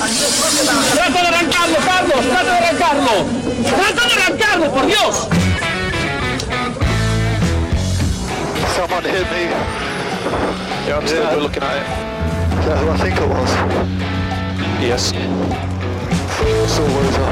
[0.00, 2.26] ¡Trata de arrancarlo, Carlos!
[2.26, 3.26] ¡Trata de arrancarlo!
[3.68, 5.28] ¡Trata de arrancarlo, por Dios!
[8.74, 9.50] Someone hit me.
[10.86, 11.36] Yeah, I'm still Yeah.
[11.36, 11.86] looking at it.
[12.60, 13.50] Is that who I think it was?
[14.80, 15.12] Yes.
[16.66, 17.26] Saw Rosa.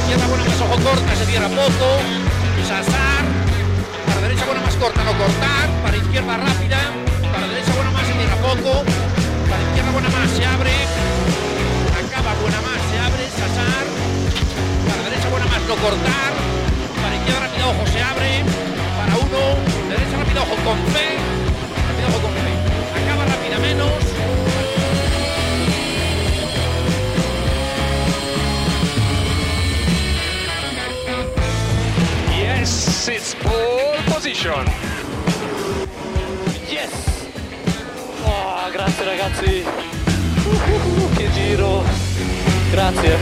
[0.00, 2.25] Izquierda buena más ojo corta, se cierra poco.
[4.78, 5.66] Corta, no cortar.
[5.82, 6.78] Para izquierda rápida.
[7.32, 8.84] Para derecha buena más, se cierra poco.
[9.48, 10.74] Para izquierda buena más, se abre.
[12.00, 13.24] Acaba buena más, se abre.
[13.30, 13.86] Sasar.
[14.86, 16.32] Para derecha buena más, no cortar.
[17.02, 18.30] Para izquierda rápida, ojo, se abre.
[18.98, 19.42] Para uno.
[19.88, 21.08] Derecha rápida, ojo con fe.
[21.88, 22.52] Rápida, ojo con fe.
[22.96, 24.16] Acaba rápida menos.
[33.08, 33.85] It's pole
[36.68, 36.92] Yes!
[38.24, 39.64] Oh, grazie ragazzi!
[40.44, 41.82] Uh, che giro!
[42.70, 43.16] Grazie!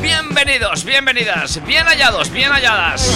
[0.00, 3.14] Bienvenidos, bienvenidas, bien hallados, bien halladas.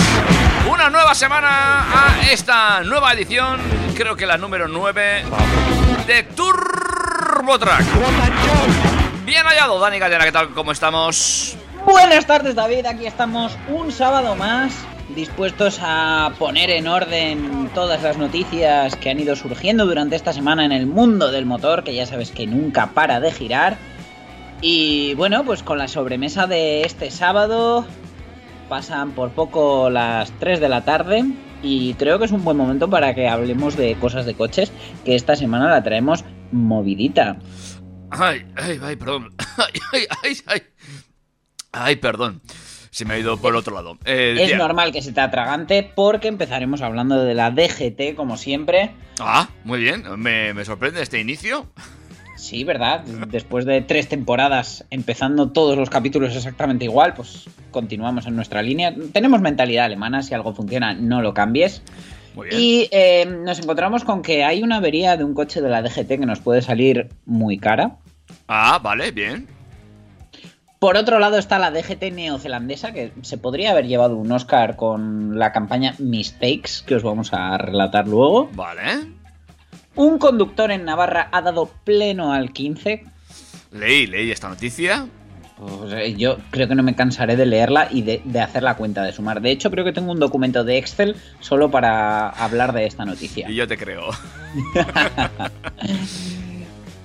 [0.70, 3.60] Una nueva semana a esta nueva edición,
[3.96, 5.24] creo que la número 9
[6.06, 6.77] de Turbo
[9.24, 10.50] Bien hallado, Dani Gallera, ¿qué tal?
[10.50, 11.56] ¿Cómo estamos?
[11.86, 14.74] Buenas tardes David, aquí estamos un sábado más
[15.16, 20.66] dispuestos a poner en orden todas las noticias que han ido surgiendo durante esta semana
[20.66, 23.78] en el mundo del motor, que ya sabes que nunca para de girar.
[24.60, 27.86] Y bueno, pues con la sobremesa de este sábado
[28.68, 31.24] pasan por poco las 3 de la tarde
[31.62, 34.70] y creo que es un buen momento para que hablemos de cosas de coches,
[35.06, 37.38] que esta semana la traemos movidita.
[38.10, 39.30] Ay, ay, ay, perdón.
[39.58, 40.62] Ay, ay, ay, ay.
[41.72, 42.40] Ay, perdón.
[42.90, 43.98] Se me ha ido por otro lado.
[44.06, 48.92] Eh, Es normal que se te atragante porque empezaremos hablando de la DGT como siempre.
[49.20, 50.04] Ah, muy bien.
[50.16, 51.66] Me, me sorprende este inicio.
[52.36, 53.02] Sí, ¿verdad?
[53.04, 58.94] Después de tres temporadas empezando todos los capítulos exactamente igual, pues continuamos en nuestra línea.
[59.12, 61.82] Tenemos mentalidad alemana, si algo funciona no lo cambies.
[62.50, 66.08] Y eh, nos encontramos con que hay una avería de un coche de la DGT
[66.08, 67.96] que nos puede salir muy cara.
[68.46, 69.46] Ah, vale, bien.
[70.78, 75.38] Por otro lado está la DGT neozelandesa, que se podría haber llevado un Oscar con
[75.38, 78.48] la campaña Mistakes, que os vamos a relatar luego.
[78.52, 79.08] Vale.
[79.96, 83.04] Un conductor en Navarra ha dado pleno al 15.
[83.72, 85.08] Leí, leí esta noticia.
[85.58, 88.76] Pues, eh, yo creo que no me cansaré de leerla y de, de hacer la
[88.76, 89.40] cuenta de sumar.
[89.40, 93.50] De hecho, creo que tengo un documento de Excel solo para hablar de esta noticia.
[93.50, 94.10] Y yo te creo.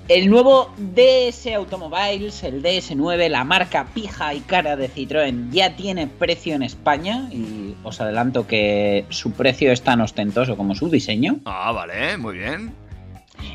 [0.10, 6.08] El nuevo DS Automobiles, el DS9, la marca pija y cara de Citroën, ya tiene
[6.08, 11.40] precio en España y os adelanto que su precio es tan ostentoso como su diseño.
[11.46, 12.74] Ah, vale, muy bien.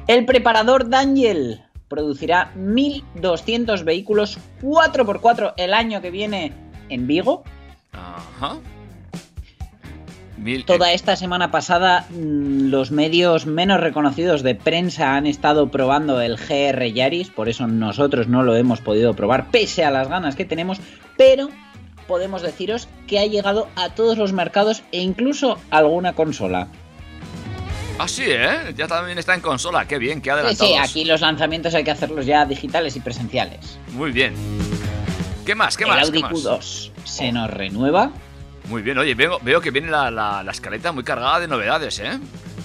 [0.06, 6.52] El preparador Daniel producirá 1.200 vehículos 4x4 el año que viene
[6.88, 7.44] en Vigo.
[7.92, 8.56] Ajá.
[10.36, 16.20] Mil- Toda esta semana pasada mm, los medios menos reconocidos de prensa han estado probando
[16.20, 20.36] el GR Yaris, por eso nosotros no lo hemos podido probar, pese a las ganas
[20.36, 20.78] que tenemos,
[21.16, 21.48] pero
[22.06, 26.68] podemos deciros que ha llegado a todos los mercados e incluso a alguna consola.
[27.98, 28.72] Ah, sí, ¿eh?
[28.76, 29.86] Ya también está en consola.
[29.86, 30.72] Qué bien, qué Sí, adelantados.
[30.72, 33.78] sí, aquí los lanzamientos hay que hacerlos ya digitales y presenciales.
[33.92, 34.34] Muy bien.
[35.44, 35.76] ¿Qué más?
[35.76, 36.04] ¿Qué el más?
[36.04, 36.32] Audi ¿Qué más?
[36.32, 37.32] Q2 se Oh.
[37.32, 38.10] nos renueva.
[38.68, 41.98] Muy bien, oye, veo, veo que viene la, la, la escaleta muy cargada de novedades,
[42.00, 42.18] ¿eh?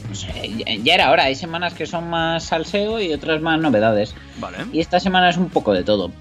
[0.10, 3.60] No sé, ya- ya era hora, hay semanas que son más salseo y otras más
[3.60, 4.14] novedades.
[4.38, 4.58] Vale.
[4.72, 6.12] Y esta semana es un poco de todo.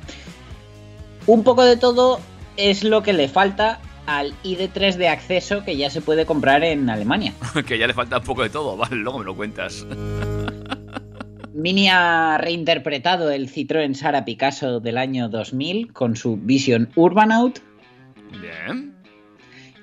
[1.27, 2.21] Un poco de todo
[2.57, 6.89] es lo que le falta al ID3 de acceso que ya se puede comprar en
[6.91, 7.35] Alemania.
[7.67, 8.77] que ya le falta un poco de todo.
[8.79, 9.87] Vale, luego me lo cuentas.
[11.55, 17.59] Mini ha reinterpretado el Citroën Sara Picasso del año 2000 con su Vision Urbanout
[18.41, 18.97] Bien.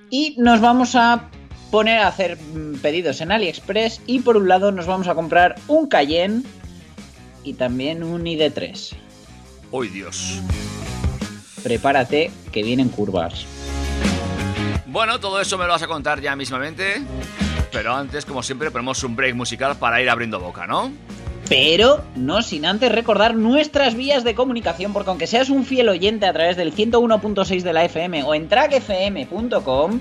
[0.10, 1.30] y nos vamos a
[1.70, 2.40] poner a hacer
[2.82, 6.42] pedidos en AliExpress y por un lado nos vamos a comprar un Cayenne
[7.44, 8.96] y también un ID3.
[9.72, 10.42] Uy, Dios.
[11.64, 13.46] Prepárate que vienen curvas.
[14.92, 17.02] Bueno, todo eso me lo vas a contar ya mismamente.
[17.72, 20.92] Pero antes, como siempre, ponemos un break musical para ir abriendo boca, ¿no?
[21.48, 26.26] Pero no sin antes recordar nuestras vías de comunicación, porque aunque seas un fiel oyente
[26.26, 30.00] a través del 101.6 de la FM o en trackfm.com,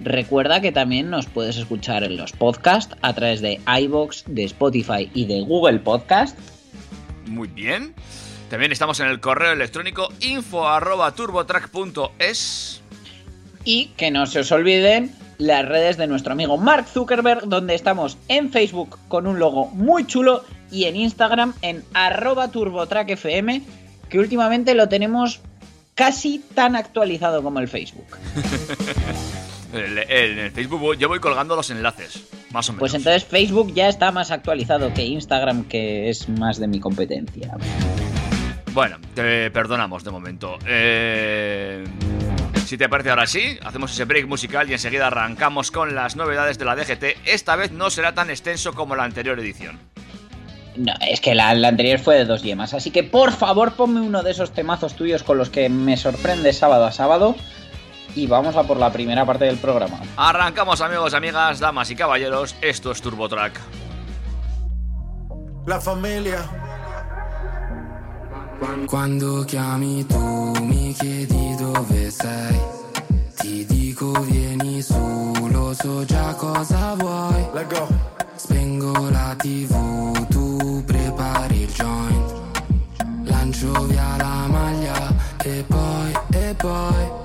[0.00, 5.10] recuerda que también nos puedes escuchar en los podcasts a través de iBox, de Spotify
[5.14, 6.38] y de Google Podcast.
[7.26, 7.94] Muy bien.
[8.50, 12.81] También estamos en el correo electrónico info arroba turbotrack.es.
[13.64, 18.18] Y que no se os olviden las redes de nuestro amigo Mark Zuckerberg, donde estamos
[18.28, 23.62] en Facebook con un logo muy chulo y en Instagram en arroba turbotrackfm,
[24.08, 25.40] que últimamente lo tenemos
[25.94, 28.06] casi tan actualizado como el Facebook.
[29.72, 32.80] El- En el Facebook yo voy colgando los enlaces, más o menos.
[32.80, 37.56] Pues entonces Facebook ya está más actualizado que Instagram, que es más de mi competencia.
[38.74, 40.58] Bueno, te perdonamos de momento.
[40.66, 41.84] Eh,
[42.72, 46.56] Si te parece ahora sí, hacemos ese break musical y enseguida arrancamos con las novedades
[46.56, 47.18] de la DGT.
[47.26, 49.78] Esta vez no será tan extenso como la anterior edición.
[50.76, 54.00] No, es que la, la anterior fue de dos yemas, así que por favor ponme
[54.00, 57.36] uno de esos temazos tuyos con los que me sorprende sábado a sábado
[58.14, 60.00] y vamos a por la primera parte del programa.
[60.16, 63.60] Arrancamos amigos, amigas, damas y caballeros, esto es TurboTrack.
[65.66, 66.61] La familia.
[68.86, 72.60] Quando chiami tu mi chiedi dove sei.
[73.36, 77.44] Ti dico vieni su, lo so già cosa vuoi.
[78.36, 82.32] Spengo la tv, tu prepari il joint.
[83.24, 85.12] Lancio via la maglia
[85.42, 87.21] e poi, e poi,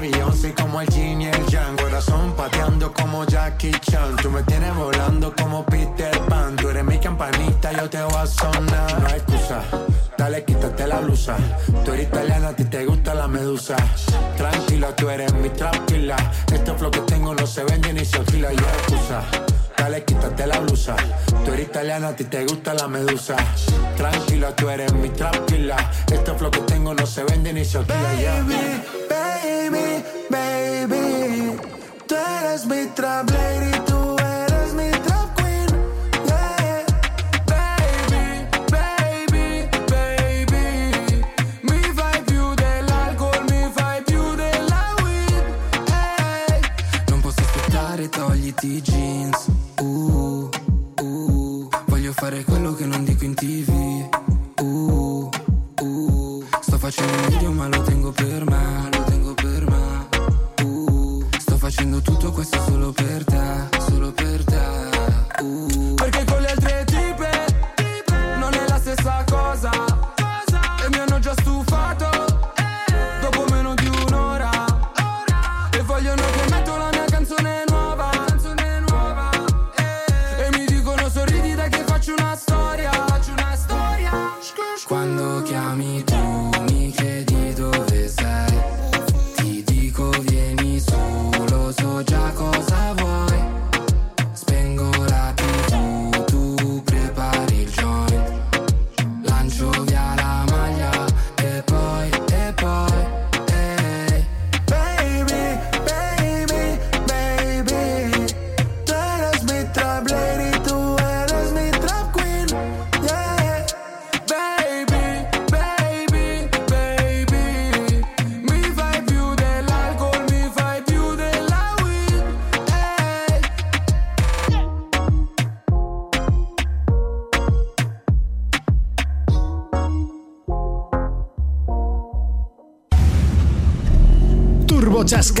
[0.00, 1.76] Beyoncé, como el Jin y el Yang.
[1.76, 4.16] Corazón pateando como Jackie Chan.
[4.16, 6.56] Tú me tienes volando como Peter Pan.
[6.56, 9.00] Tú eres mi campanita, yo te voy a sonar.
[9.00, 9.62] No hay excusa.
[10.16, 11.36] Dale, quítate la blusa.
[11.84, 13.76] Tú eres italiana, a ti te gusta la medusa.
[14.36, 16.16] Tranquila, tú eres mi tranquila.
[16.50, 18.52] Este flow que tengo no se vende ni se alquila.
[18.52, 19.22] Yo excusa.
[19.76, 20.96] Dale, quítate la blusa.
[21.44, 23.36] Tú eres italiana, a ti te gusta la medusa.
[23.96, 25.76] Tranquila, tú eres mi tranquila.
[26.10, 27.98] Este flow que tengo no se vende ni se alquila.
[27.98, 29.09] Baby, baby,
[32.62, 33.69] Tú eres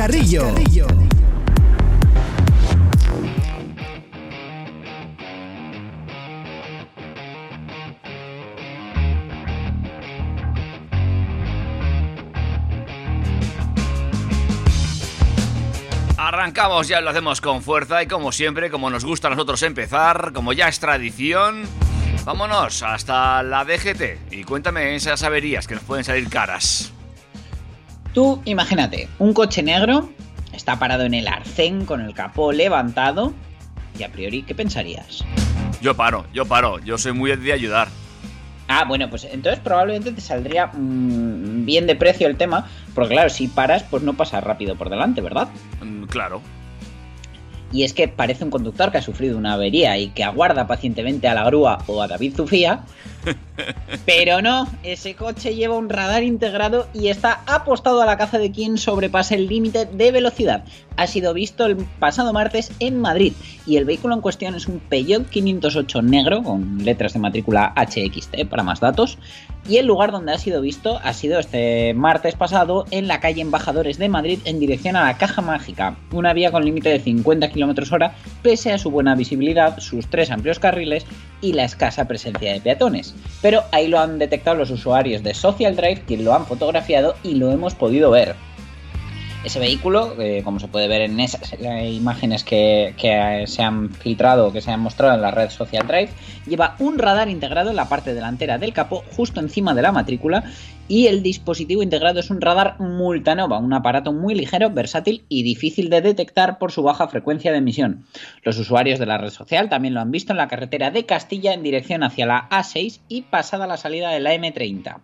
[0.00, 0.46] Chascarrillo.
[16.16, 20.32] Arrancamos, ya lo hacemos con fuerza y como siempre, como nos gusta a nosotros empezar,
[20.32, 21.64] como ya es tradición,
[22.24, 26.94] vámonos hasta la DGT y cuéntame esas averías que nos pueden salir caras.
[28.14, 30.10] Tú imagínate, un coche negro
[30.52, 33.32] está parado en el arcén con el capó levantado
[33.98, 35.24] y a priori, ¿qué pensarías?
[35.80, 37.88] Yo paro, yo paro, yo soy muy de ayudar.
[38.68, 43.28] Ah, bueno, pues entonces probablemente te saldría mm, bien de precio el tema, porque claro,
[43.30, 45.48] si paras, pues no pasa rápido por delante, ¿verdad?
[45.82, 46.40] Mm, Claro.
[47.72, 51.28] Y es que parece un conductor que ha sufrido una avería y que aguarda pacientemente
[51.28, 52.80] a la grúa o a David Zufía
[54.06, 58.50] Pero no, ese coche lleva un radar integrado y está apostado a la caza de
[58.50, 60.64] quien sobrepase el límite de velocidad.
[60.96, 63.32] Ha sido visto el pasado martes en Madrid
[63.66, 68.46] y el vehículo en cuestión es un Peugeot 508 negro con letras de matrícula HXT
[68.48, 69.18] para más datos.
[69.68, 73.42] Y el lugar donde ha sido visto ha sido este martes pasado en la calle
[73.42, 77.50] Embajadores de Madrid en dirección a la Caja Mágica, una vía con límite de 50
[77.50, 81.06] km hora pese a su buena visibilidad, sus tres amplios carriles
[81.40, 83.14] y la escasa presencia de peatones.
[83.42, 87.34] Pero ahí lo han detectado los usuarios de Social Drive, quien lo han fotografiado y
[87.34, 88.34] lo hemos podido ver.
[89.42, 93.88] Ese vehículo, eh, como se puede ver en esas eh, imágenes que, que se han
[93.88, 96.10] filtrado, que se han mostrado en la red Social Drive,
[96.50, 100.44] lleva un radar integrado en la parte delantera del capó, justo encima de la matrícula,
[100.90, 105.88] y el dispositivo integrado es un radar Multanova, un aparato muy ligero, versátil y difícil
[105.88, 108.04] de detectar por su baja frecuencia de emisión.
[108.42, 111.54] Los usuarios de la red social también lo han visto en la carretera de Castilla
[111.54, 114.96] en dirección hacia la A6 y pasada la salida de la M30.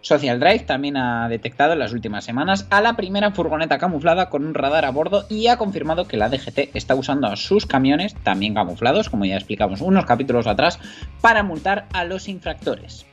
[0.00, 4.46] Social Drive también ha detectado en las últimas semanas a la primera furgoneta camuflada con
[4.46, 8.14] un radar a bordo y ha confirmado que la DGT está usando a sus camiones,
[8.22, 10.78] también camuflados, como ya explicamos unos capítulos atrás,
[11.20, 13.06] para multar a los infractores.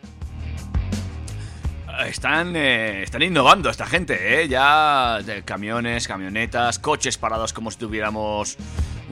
[2.07, 4.47] Están, eh, están innovando esta gente, ¿eh?
[4.49, 8.57] Ya de camiones, camionetas, coches parados como si tuviéramos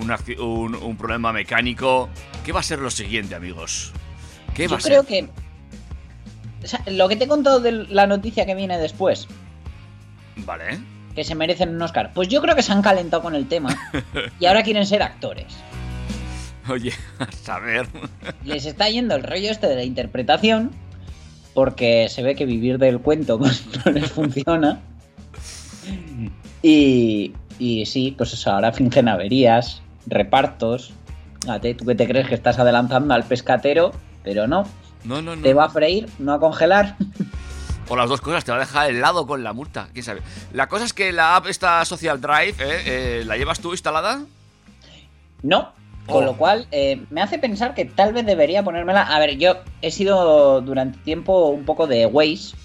[0.02, 2.10] un, acci- un- un problema mecánico.
[2.44, 3.94] ¿Qué va a ser lo siguiente, amigos?
[4.54, 4.92] ¿Qué va Yo a ser?
[4.92, 5.30] creo que...
[6.64, 9.30] o sea, lo que te he contado de la noticia que viene después,
[10.38, 10.78] Vale.
[11.16, 13.74] que se merecen un Oscar, pues yo creo que se han calentado con el tema
[14.42, 15.56] y ahora quieren ser actores.
[16.70, 17.88] Oye, a saber.
[18.44, 20.72] Les está yendo el rollo este de la interpretación,
[21.54, 24.82] porque se ve que vivir del cuento pues, no les funciona.
[26.62, 30.94] Y, y sí, pues eso, ahora fingen averías, repartos.
[31.42, 33.92] Fíjate, tú que te crees que estás adelantando al pescatero,
[34.24, 34.64] pero no.
[35.04, 35.42] No, no, no.
[35.42, 36.96] Te va a freír, no a congelar.
[37.90, 40.22] O las dos cosas, te va a dejar helado con la multa, quién sabe.
[40.54, 42.82] La cosa es que la app esta Social Drive, ¿eh?
[42.86, 44.24] Eh, ¿la llevas tú instalada?
[45.42, 45.74] No.
[46.08, 46.26] Con Oh.
[46.26, 49.04] lo cual, eh, me hace pensar que tal vez debería ponérmela.
[49.04, 52.56] A ver, yo he sido durante tiempo un poco de Waze.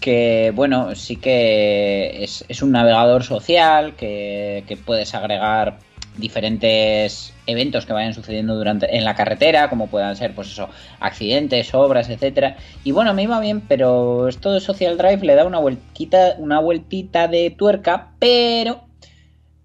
[0.00, 5.78] Que, bueno, sí que es, es un navegador social que, que puedes agregar
[6.16, 10.68] diferentes eventos que vayan sucediendo durante en la carretera, como puedan ser, pues eso,
[11.00, 12.56] accidentes, obras, etcétera.
[12.84, 16.58] Y bueno, me iba bien, pero esto de Social Drive le da una vueltita, una
[16.60, 18.82] vueltita de tuerca, pero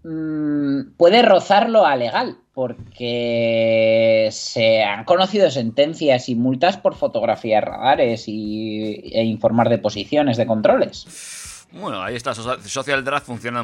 [0.07, 8.25] mm, puede rozarlo a legal, porque se han conocido sentencias y multas por fotografiar radares
[8.27, 11.67] y, e informar de posiciones de controles.
[11.71, 13.61] Bueno, ahí está, Socia- Social Drive funciona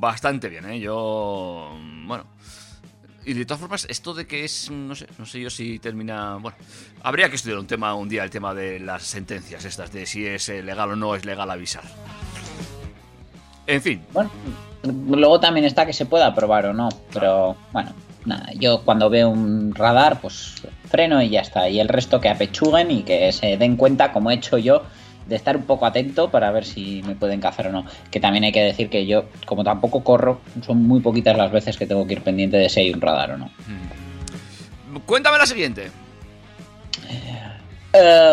[0.00, 0.80] bastante bien, ¿eh?
[0.80, 1.76] Yo...
[2.06, 2.24] Bueno...
[3.26, 6.36] Y de todas formas, esto de que es, no sé, no sé yo si termina...
[6.36, 6.58] Bueno,
[7.02, 10.26] habría que estudiar un tema un día, el tema de las sentencias estas, de si
[10.26, 11.84] es eh, legal o no es legal avisar.
[13.66, 14.30] En fin, Bueno,
[14.84, 17.92] luego también está que se pueda aprobar o no, pero bueno,
[18.24, 20.54] nada, yo cuando veo un radar, pues
[20.88, 21.68] freno y ya está.
[21.68, 24.82] Y el resto que apechuguen y que se den cuenta, como he hecho yo,
[25.26, 27.84] de estar un poco atento para ver si me pueden cazar o no.
[28.10, 31.76] Que también hay que decir que yo, como tampoco corro, son muy poquitas las veces
[31.76, 33.50] que tengo que ir pendiente de si hay un radar o no.
[35.06, 35.90] cuéntame la siguiente.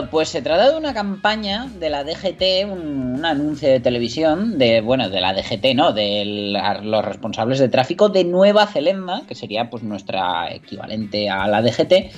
[0.10, 4.82] Pues se trata de una campaña de la DGT, un, un anuncio de televisión de,
[4.82, 5.94] bueno, de la DGT, ¿no?
[5.94, 11.62] De los responsables de tráfico de Nueva Zelanda, que sería pues nuestra equivalente a la
[11.62, 12.12] DGT,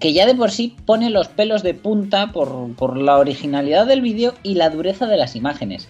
[0.00, 4.00] que ya de por sí pone los pelos de punta por, por la originalidad del
[4.00, 5.88] vídeo y la dureza de las imágenes.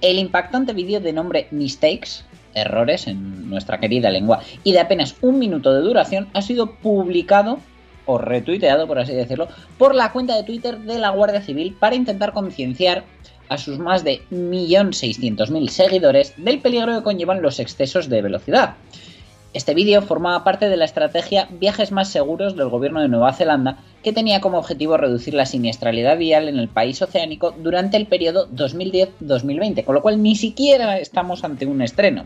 [0.00, 5.38] El impactante vídeo de nombre Mistakes, errores en nuestra querida lengua, y de apenas un
[5.38, 7.60] minuto de duración, ha sido publicado
[8.06, 11.96] o retuiteado, por así decirlo, por la cuenta de Twitter de la Guardia Civil para
[11.96, 13.04] intentar concienciar
[13.48, 18.76] a sus más de 1.600.000 seguidores del peligro que conllevan los excesos de velocidad.
[19.54, 23.80] Este vídeo formaba parte de la estrategia Viajes más seguros del gobierno de Nueva Zelanda,
[24.02, 28.48] que tenía como objetivo reducir la siniestralidad vial en el país oceánico durante el periodo
[28.48, 32.24] 2010-2020, con lo cual ni siquiera estamos ante un estreno.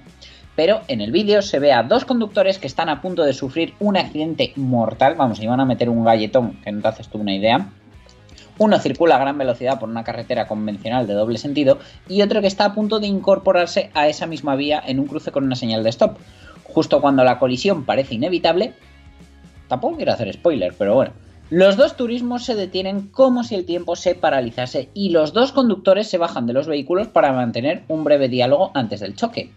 [0.56, 3.74] Pero en el vídeo se ve a dos conductores que están a punto de sufrir
[3.78, 7.34] un accidente mortal, vamos, iban a meter un galletón, que no te haces tú una
[7.34, 7.68] idea.
[8.58, 12.46] Uno circula a gran velocidad por una carretera convencional de doble sentido y otro que
[12.46, 15.84] está a punto de incorporarse a esa misma vía en un cruce con una señal
[15.84, 16.16] de stop.
[16.64, 18.72] Justo cuando la colisión parece inevitable,
[19.68, 21.12] tampoco quiero hacer spoiler, pero bueno,
[21.50, 26.08] los dos turismos se detienen como si el tiempo se paralizase y los dos conductores
[26.08, 29.52] se bajan de los vehículos para mantener un breve diálogo antes del choque.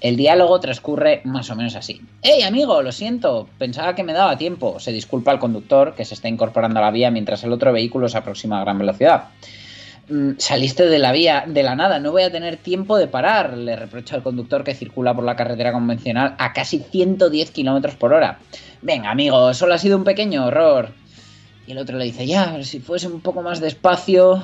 [0.00, 2.00] El diálogo transcurre más o menos así.
[2.22, 2.82] ¡Hey, amigo!
[2.82, 4.78] Lo siento, pensaba que me daba tiempo.
[4.78, 8.08] Se disculpa al conductor que se está incorporando a la vía mientras el otro vehículo
[8.08, 9.24] se aproxima a gran velocidad.
[10.08, 13.56] "Mm, Saliste de la vía de la nada, no voy a tener tiempo de parar,
[13.56, 18.12] le reprocha al conductor que circula por la carretera convencional a casi 110 kilómetros por
[18.12, 18.38] hora.
[18.82, 20.90] Venga, amigo, solo ha sido un pequeño error.
[21.66, 24.42] Y el otro le dice, ya, si fuese un poco más despacio.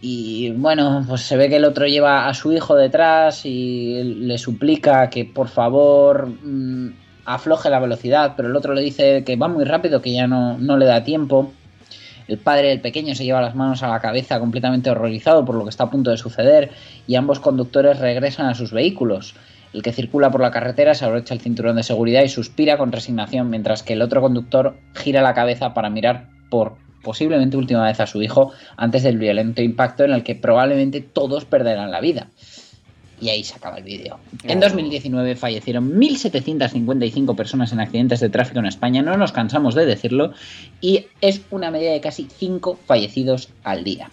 [0.00, 4.36] Y bueno, pues se ve que el otro lleva a su hijo detrás y le
[4.38, 6.92] suplica que por favor mm,
[7.24, 10.58] afloje la velocidad, pero el otro le dice que va muy rápido, que ya no,
[10.58, 11.52] no le da tiempo.
[12.28, 15.64] El padre del pequeño se lleva las manos a la cabeza completamente horrorizado por lo
[15.64, 16.70] que está a punto de suceder
[17.06, 19.34] y ambos conductores regresan a sus vehículos.
[19.72, 22.92] El que circula por la carretera se abrocha el cinturón de seguridad y suspira con
[22.92, 26.76] resignación, mientras que el otro conductor gira la cabeza para mirar por
[27.06, 31.44] posiblemente última vez a su hijo antes del violento impacto en el que probablemente todos
[31.44, 32.30] perderán la vida.
[33.20, 34.18] Y ahí se acaba el vídeo.
[34.42, 39.86] En 2019 fallecieron 1.755 personas en accidentes de tráfico en España, no nos cansamos de
[39.86, 40.32] decirlo,
[40.80, 44.10] y es una media de casi 5 fallecidos al día.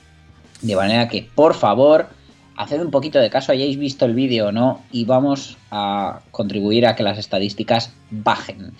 [0.61, 2.09] De manera que, por favor,
[2.55, 6.85] haced un poquito de caso, hayáis visto el vídeo o no, y vamos a contribuir
[6.85, 8.73] a que las estadísticas bajen.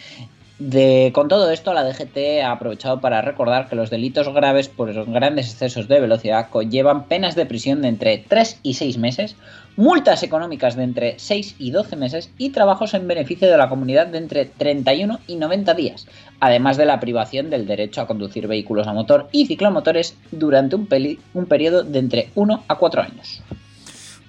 [0.60, 4.94] De, con todo esto, la DGT ha aprovechado para recordar que los delitos graves por
[5.12, 9.36] grandes excesos de velocidad conllevan penas de prisión de entre 3 y 6 meses,
[9.76, 14.08] multas económicas de entre 6 y 12 meses y trabajos en beneficio de la comunidad
[14.08, 16.08] de entre 31 y 90 días,
[16.40, 20.86] además de la privación del derecho a conducir vehículos a motor y ciclomotores durante un,
[20.86, 21.20] peli-
[21.50, 23.42] periodo de entre 1 a 4 años.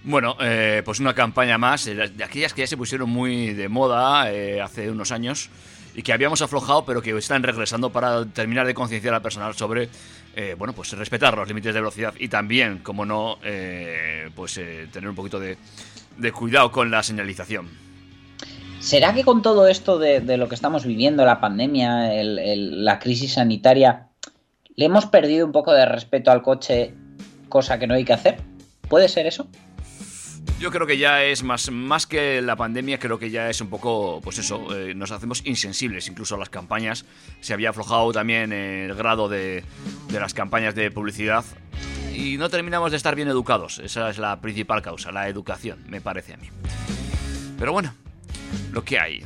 [0.02, 3.68] Bueno, eh, pues una campaña más, eh, de aquellas que ya se pusieron muy de
[3.68, 5.50] moda eh, hace unos años
[5.94, 9.88] y que habíamos aflojado, pero que están regresando para terminar de concienciar al personal sobre,
[10.34, 14.88] eh, bueno, pues respetar los límites de velocidad y también, como no, eh, pues eh,
[14.92, 15.56] tener un poquito de,
[16.32, 17.68] cuidado con la señalización.
[18.80, 24.08] ¿Será que con todo esto de, lo que estamos viviendo, la pandemia, la crisis sanitaria,
[24.76, 26.92] le hemos perdido un poco de respeto al coche,
[27.48, 28.36] cosa que no hay que hacer?
[28.88, 29.48] ¿Puede ser eso?
[30.60, 33.68] Yo creo que ya es más, más que la pandemia, creo que ya es un
[33.68, 37.04] poco, pues eso, eh, nos hacemos insensibles incluso a las campañas.
[37.40, 39.64] Se había aflojado también el grado de,
[40.08, 41.44] de las campañas de publicidad
[42.14, 43.78] y no terminamos de estar bien educados.
[43.78, 46.48] Esa es la principal causa, la educación, me parece a mí.
[47.58, 47.92] Pero bueno,
[48.72, 49.22] lo que hay.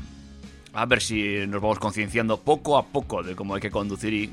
[0.72, 4.32] A ver si nos vamos concienciando poco a poco de cómo hay que conducir y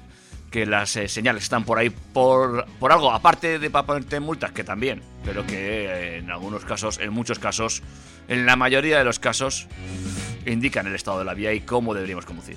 [0.55, 4.53] que las eh, señales están por ahí por, por algo, aparte de para ponerte multas,
[4.53, 7.83] que también, pero que eh, en algunos casos, en muchos casos,
[8.29, 9.67] en la mayoría de los casos,
[10.45, 12.55] indican el estado de la vía y cómo deberíamos conducir.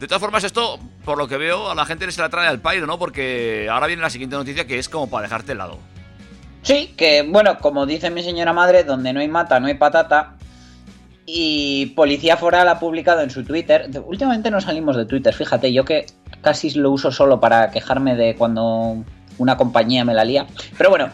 [0.00, 2.60] De todas formas, esto, por lo que veo, a la gente se la trae al
[2.60, 2.98] pairo, ¿no?
[2.98, 5.78] Porque ahora viene la siguiente noticia que es como para dejarte helado.
[6.62, 10.36] Sí, que bueno, como dice mi señora madre, donde no hay mata, no hay patata.
[11.26, 13.90] Y Policía Foral ha publicado en su Twitter.
[14.06, 16.06] Últimamente no salimos de Twitter, fíjate, yo que
[16.42, 18.96] casi lo uso solo para quejarme de cuando
[19.38, 20.46] una compañía me la lía.
[20.76, 21.10] Pero bueno,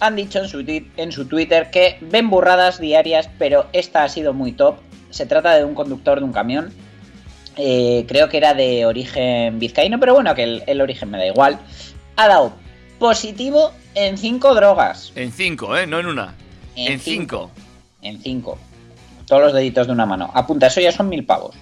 [0.00, 4.08] han dicho en su, tweet- en su Twitter que ven burradas diarias, pero esta ha
[4.08, 4.76] sido muy top.
[5.10, 6.72] Se trata de un conductor de un camión.
[7.56, 11.26] eh, creo que era de origen vizcaíno, pero bueno, que el, el origen me da
[11.26, 11.58] igual.
[12.16, 12.52] Ha dado
[12.98, 15.12] positivo en cinco drogas.
[15.16, 15.86] En cinco, ¿eh?
[15.86, 16.34] No en una.
[16.76, 17.50] En, cinco.
[18.02, 18.58] En 5.
[19.26, 20.30] Todos los deditos de una mano.
[20.32, 21.54] Apunta, eso ya son mil pavos.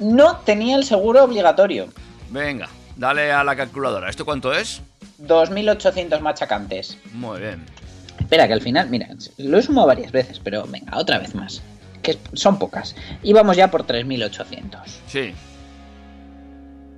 [0.00, 1.88] No tenía el seguro obligatorio.
[2.30, 4.08] Venga, dale a la calculadora.
[4.08, 4.80] ¿Esto cuánto es?
[5.22, 6.98] 2.800 machacantes.
[7.12, 7.64] Muy bien.
[8.18, 9.08] Espera, que al final, mira,
[9.38, 11.62] lo he sumado varias veces, pero venga, otra vez más.
[12.02, 12.96] Que son pocas.
[13.22, 14.78] Y vamos ya por 3.800.
[15.06, 15.34] Sí.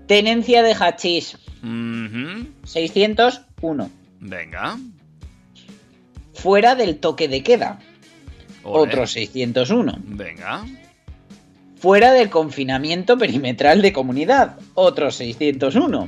[0.06, 1.38] Tenencia de hachís.
[1.62, 2.46] Ujú.
[2.64, 3.90] 601.
[4.20, 4.78] Venga.
[6.34, 7.80] Fuera del toque de queda.
[8.62, 8.90] Ole.
[8.90, 9.98] Otro 601.
[10.04, 10.64] Venga.
[11.82, 14.54] Fuera del confinamiento perimetral de comunidad.
[14.74, 16.06] Otro 601.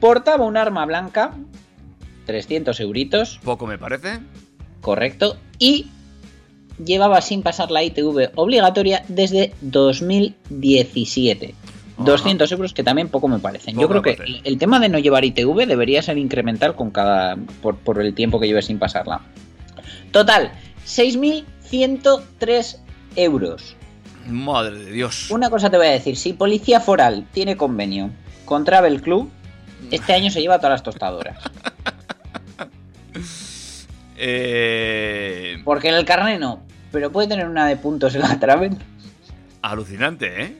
[0.00, 1.32] Portaba un arma blanca.
[2.26, 3.38] 300 euritos.
[3.44, 4.18] Poco me parece.
[4.80, 5.36] Correcto.
[5.60, 5.86] Y
[6.84, 11.54] llevaba sin pasar la ITV obligatoria desde 2017.
[11.94, 12.04] Ajá.
[12.04, 13.78] 200 euros que también poco me parecen.
[13.78, 17.76] Yo creo que el tema de no llevar ITV debería ser incremental con cada por,
[17.76, 19.20] por el tiempo que lleves sin pasarla.
[20.10, 20.50] Total,
[20.84, 22.82] 6.103
[23.16, 23.76] euros.
[24.26, 25.30] Madre de Dios.
[25.30, 28.10] Una cosa te voy a decir, si Policía Foral tiene convenio
[28.44, 29.30] con Travel Club,
[29.90, 31.38] este año se lleva todas las tostadoras.
[34.24, 38.76] Eh, Porque en el carnet no, pero puede tener una de puntos en la Travel.
[39.62, 40.56] Alucinante, ¿eh?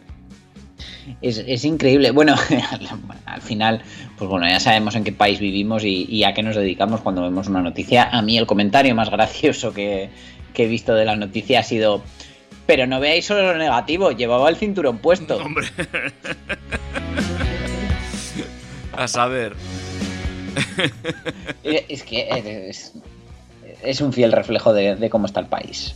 [1.20, 2.10] Es, es, increíble.
[2.10, 2.34] Bueno,
[3.26, 3.82] al final,
[4.16, 7.48] pues bueno, ya sabemos en qué país vivimos y, a qué nos dedicamos cuando vemos
[7.48, 8.08] una noticia.
[8.10, 10.10] A mí el comentario más gracioso que,
[10.54, 12.02] que he visto de la noticia ha sido
[12.66, 15.36] pero no veáis solo lo negativo, llevaba el cinturón puesto.
[15.36, 15.66] Hombre.
[18.92, 19.56] A saber.
[21.64, 22.68] Eh, es que
[23.82, 25.94] es, un fiel reflejo de, cómo está el país.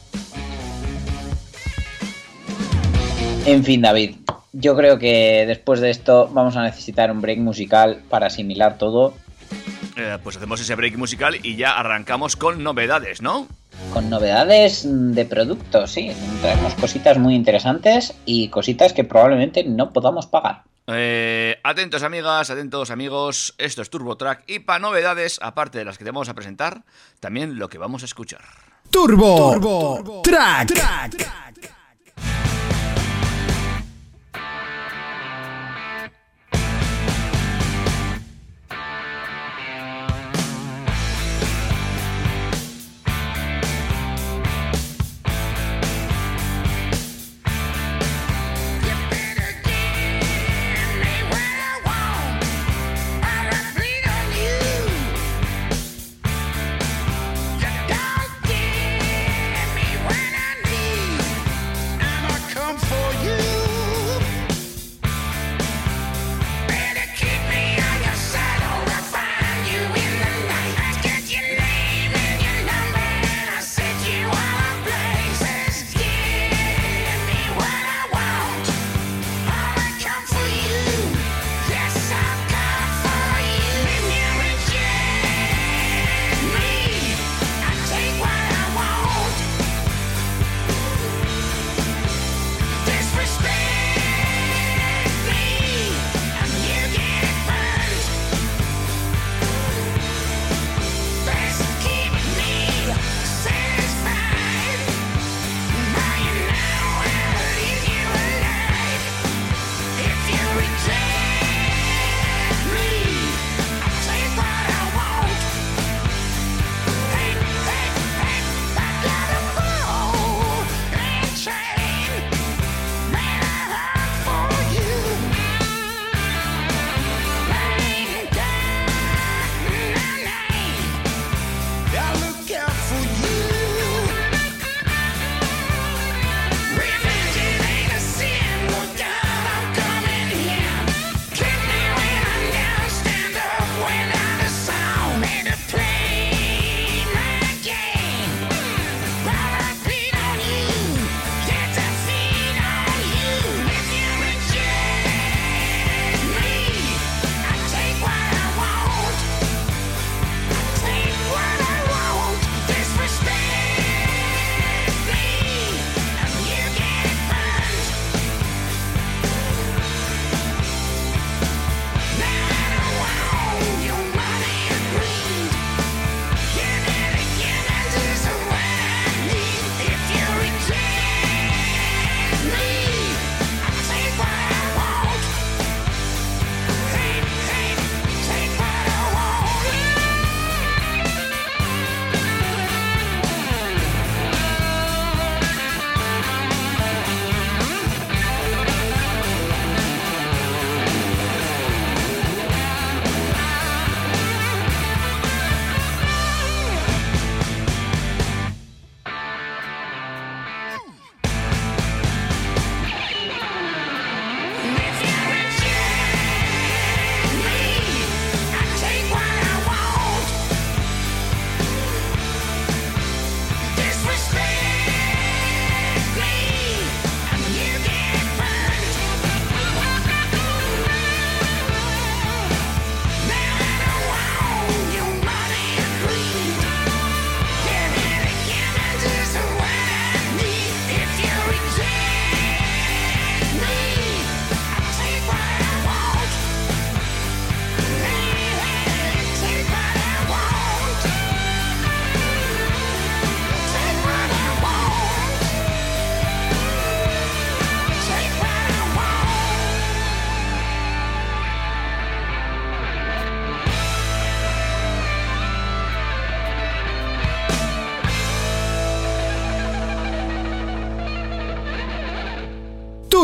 [3.45, 4.17] En fin, David,
[4.53, 9.15] yo creo que después de esto vamos a necesitar un break musical para asimilar todo.
[9.97, 13.47] Eh, pues hacemos ese break musical y ya arrancamos con novedades, ¿no?
[13.93, 16.11] Con novedades de productos, sí.
[16.41, 20.65] Traemos cositas muy interesantes y cositas que probablemente no podamos pagar.
[20.89, 26.05] Eh, atentos amigas, atentos amigos, esto es TurboTrack y para novedades, aparte de las que
[26.05, 26.83] te vamos a presentar,
[27.19, 28.43] también lo que vamos a escuchar.
[28.91, 30.69] Turbo, Turbo, Track.
[30.69, 31.46] Track.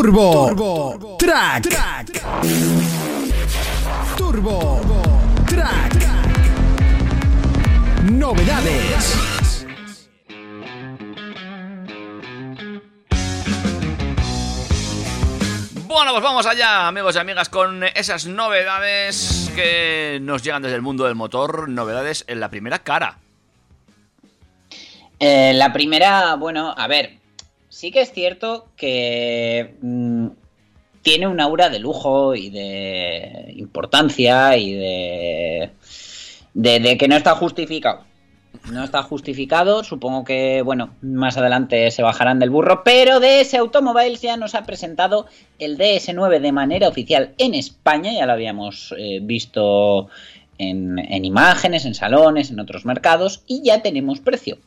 [0.03, 1.69] Turbo, Turbo Track.
[1.69, 2.07] Track.
[4.17, 4.81] Turbo
[5.47, 5.93] Track.
[8.11, 9.65] Novedades.
[15.87, 20.81] Bueno, pues vamos allá, amigos y amigas, con esas novedades que nos llegan desde el
[20.81, 21.69] mundo del motor.
[21.69, 23.19] Novedades en la primera cara.
[25.17, 27.22] Eh, la primera, bueno, a ver,
[27.73, 30.27] sí que es cierto que mm,
[31.01, 35.71] tiene un aura de lujo y de importancia y de,
[36.53, 38.05] de, que no está justificado.
[38.71, 44.21] No está justificado, supongo que, bueno, más adelante se bajarán del burro, pero DS Automobiles
[44.21, 45.25] ya nos ha presentado
[45.57, 50.07] el DS9 de manera oficial en España, ya lo habíamos eh, visto
[50.69, 54.57] en, en imágenes, en salones, en otros mercados, y ya tenemos precio.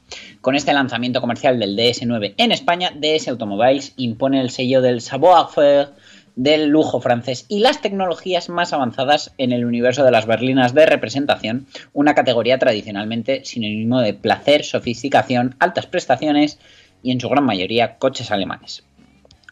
[0.40, 5.90] Con este lanzamiento comercial del DS9 en España, DS Automobiles impone el sello del savoir-faire
[6.36, 10.86] del lujo francés y las tecnologías más avanzadas en el universo de las berlinas de
[10.86, 16.58] representación, una categoría tradicionalmente sinónimo de placer, sofisticación, altas prestaciones
[17.02, 18.84] y en su gran mayoría coches alemanes.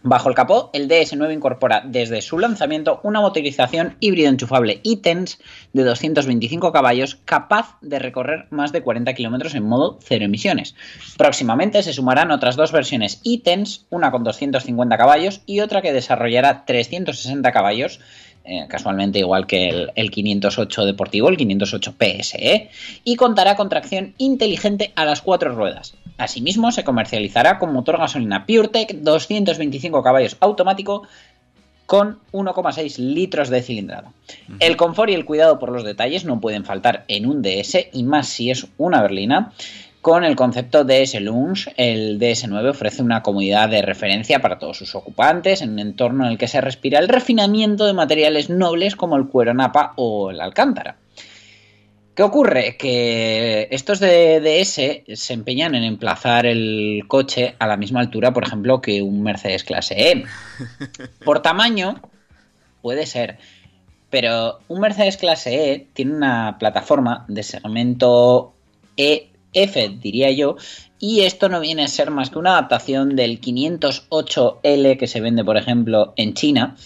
[0.06, 5.38] Bajo el capó, el DS9 incorpora desde su lanzamiento una motorización híbrido enchufable e-Tense
[5.72, 10.74] de 225 caballos capaz de recorrer más de 40 kilómetros en modo cero emisiones.
[11.16, 16.66] Próximamente se sumarán otras dos versiones e-Tense, una con 250 caballos y otra que desarrollará
[16.66, 17.98] 360 caballos,
[18.44, 22.70] eh, casualmente igual que el, el 508 deportivo, el 508 PSE,
[23.02, 25.94] y contará con tracción inteligente a las cuatro ruedas.
[26.18, 31.02] Asimismo, se comercializará con motor gasolina PureTech 225 caballos automático
[31.86, 34.12] con 1,6 litros de cilindrada.
[34.60, 38.04] El confort y el cuidado por los detalles no pueden faltar en un DS y
[38.04, 39.52] más si es una berlina.
[40.04, 44.94] Con el concepto DS Lounge, el DS9 ofrece una comodidad de referencia para todos sus
[44.94, 49.16] ocupantes en un entorno en el que se respira el refinamiento de materiales nobles como
[49.16, 50.98] el cuero napa o el alcántara.
[52.14, 52.76] ¿Qué ocurre?
[52.76, 58.44] Que estos de DS se empeñan en emplazar el coche a la misma altura, por
[58.44, 60.24] ejemplo, que un Mercedes clase E.
[61.24, 62.02] Por tamaño,
[62.82, 63.38] puede ser.
[64.10, 68.52] Pero un Mercedes clase E tiene una plataforma de segmento
[69.54, 70.56] EF, diría yo,
[70.98, 75.44] y esto no viene a ser más que una adaptación del 508L que se vende,
[75.44, 76.76] por ejemplo, en China.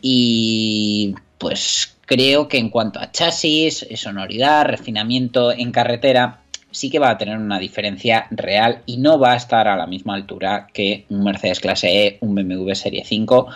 [0.00, 7.10] Y pues creo que en cuanto a chasis, sonoridad, refinamiento en carretera, sí que va
[7.10, 11.04] a tener una diferencia real y no va a estar a la misma altura que
[11.08, 13.48] un Mercedes clase E, un BMW Serie 5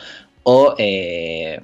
[0.44, 1.60] o eh,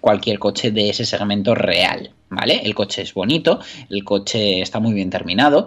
[0.00, 2.60] cualquier coche de ese segmento real, ¿vale?
[2.64, 5.66] El coche es bonito, el coche está muy bien terminado,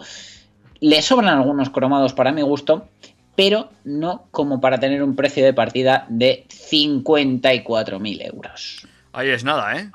[0.83, 2.89] le sobran algunos cromados para mi gusto,
[3.37, 8.85] pero no como para tener un precio de partida de 54.000 euros.
[9.13, 9.89] Ahí es nada, ¿eh?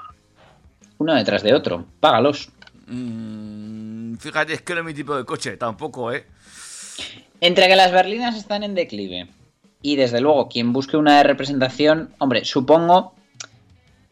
[0.96, 2.48] Uno detrás de otro, págalos.
[2.86, 6.24] Mm, fíjate, es que no es mi tipo de coche, tampoco, ¿eh?
[7.42, 9.28] Entre que las berlinas están en declive
[9.82, 13.12] y desde luego quien busque una de representación, hombre, supongo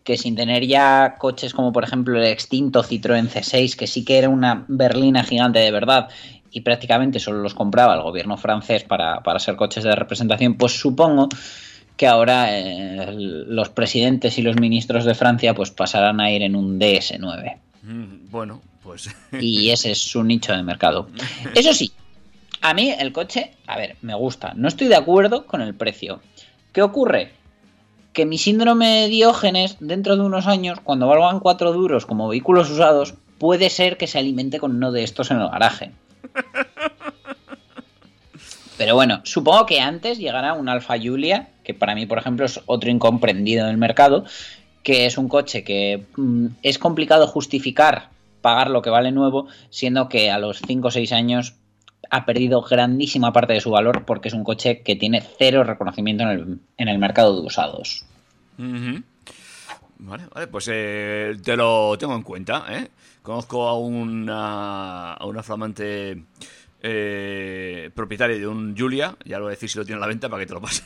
[0.05, 4.19] que sin tener ya coches como por ejemplo el extinto Citroën C6, que sí que
[4.19, 6.09] era una berlina gigante de verdad
[6.57, 10.73] y prácticamente solo los compraba el gobierno francés para, para ser coches de representación, pues
[10.73, 11.29] supongo
[11.99, 16.57] que ahora eh, los presidentes y los ministros de Francia pues pasarán a ir en
[16.57, 17.59] un DS9.
[17.83, 19.15] Mm, bueno, pues...
[19.39, 21.11] Y ese es su nicho de mercado.
[21.55, 21.93] Eso sí,
[22.63, 24.55] a mí el coche, a ver, me gusta.
[24.57, 26.21] No estoy de acuerdo con el precio.
[26.73, 27.33] ¿Qué ocurre?
[28.15, 32.71] Que mi síndrome de Diógenes, dentro de unos años, cuando valgan cuatro duros como vehículos
[32.71, 35.93] usados, puede ser que se alimente con uno de estos en el garaje.
[38.79, 42.61] Pero bueno, supongo que antes llegará un Alfa Giulia, que para mí, por ejemplo, es
[42.67, 44.25] otro incomprendido en el mercado,
[44.83, 48.11] que es un coche que mm, es complicado justificar
[48.43, 51.55] pagar lo que vale nuevo, siendo que a los 5 o 6 años
[52.11, 56.23] ha perdido grandísima parte de su valor porque es un coche que tiene cero reconocimiento
[56.23, 58.05] en el, en el mercado de usados.
[59.99, 62.89] Vale, vale, pues eh, te lo tengo en cuenta, ¿eh?
[63.23, 66.25] Conozco a una, a una flamante
[66.83, 70.07] eh, propietaria de un Julia, ya lo voy a decir si lo tiene a la
[70.07, 70.83] venta para que te lo pase.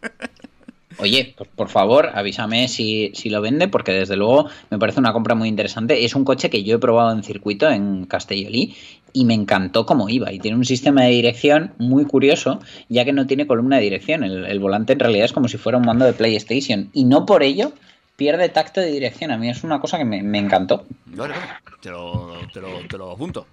[0.98, 5.12] Oye, pues por favor, avísame si, si lo vende, porque desde luego me parece una
[5.12, 6.04] compra muy interesante.
[6.04, 8.74] Es un coche que yo he probado en circuito en Castellolí
[9.12, 10.32] y me encantó cómo iba.
[10.32, 14.24] Y tiene un sistema de dirección muy curioso, ya que no tiene columna de dirección.
[14.24, 16.90] El volante en realidad es como si fuera un mando de PlayStation.
[16.92, 17.72] Y no por ello
[18.20, 19.30] pierde tacto de dirección.
[19.30, 20.84] A mí es una cosa que me, me encantó.
[21.06, 23.46] Vale, vale, te lo, te, lo, te lo apunto.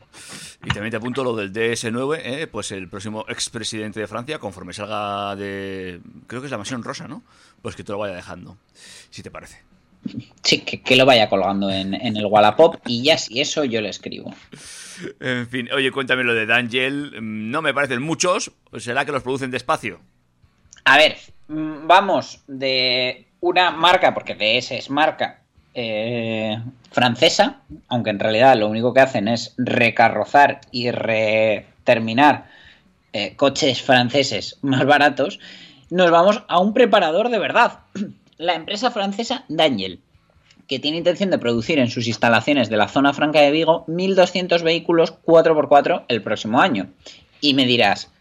[0.65, 2.47] Y también te apunto lo del DS9, ¿eh?
[2.47, 6.01] pues el próximo expresidente de Francia, conforme salga de.
[6.27, 7.23] Creo que es la mansión rosa, ¿no?
[7.61, 8.57] Pues que te lo vaya dejando,
[9.09, 9.63] si te parece.
[10.43, 13.79] Sí, que, que lo vaya colgando en, en el Wallapop y ya si eso yo
[13.79, 14.33] le escribo.
[15.21, 17.21] En fin, oye, cuéntame lo de Dangel.
[17.21, 18.51] Mm, No me parecen muchos.
[18.79, 20.01] ¿Será que los producen despacio?
[20.83, 25.41] A ver, mm, vamos de una marca, porque DS es marca
[25.73, 26.57] eh,
[26.91, 32.47] francesa, aunque en realidad lo único que hacen es recarrozar y reterminar
[33.13, 35.39] eh, coches franceses más baratos,
[35.89, 37.79] nos vamos a un preparador de verdad.
[38.37, 39.99] La empresa francesa Daniel,
[40.67, 44.61] que tiene intención de producir en sus instalaciones de la zona franca de Vigo 1.200
[44.63, 46.87] vehículos 4x4 el próximo año.
[47.41, 48.11] Y me dirás,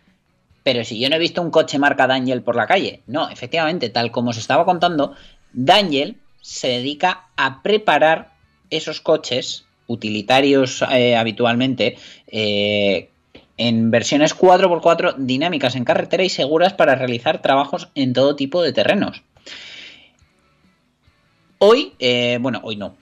[0.67, 3.05] pero si yo no he visto un coche marca Daniel por la calle.
[3.07, 5.15] No, efectivamente, tal como os estaba contando,
[5.53, 8.33] Daniel se dedica a preparar
[8.69, 13.11] esos coches utilitarios eh, habitualmente eh,
[13.57, 18.73] en versiones 4x4 dinámicas en carretera y seguras para realizar trabajos en todo tipo de
[18.73, 19.23] terrenos.
[21.59, 22.97] Hoy, eh, bueno, hoy no.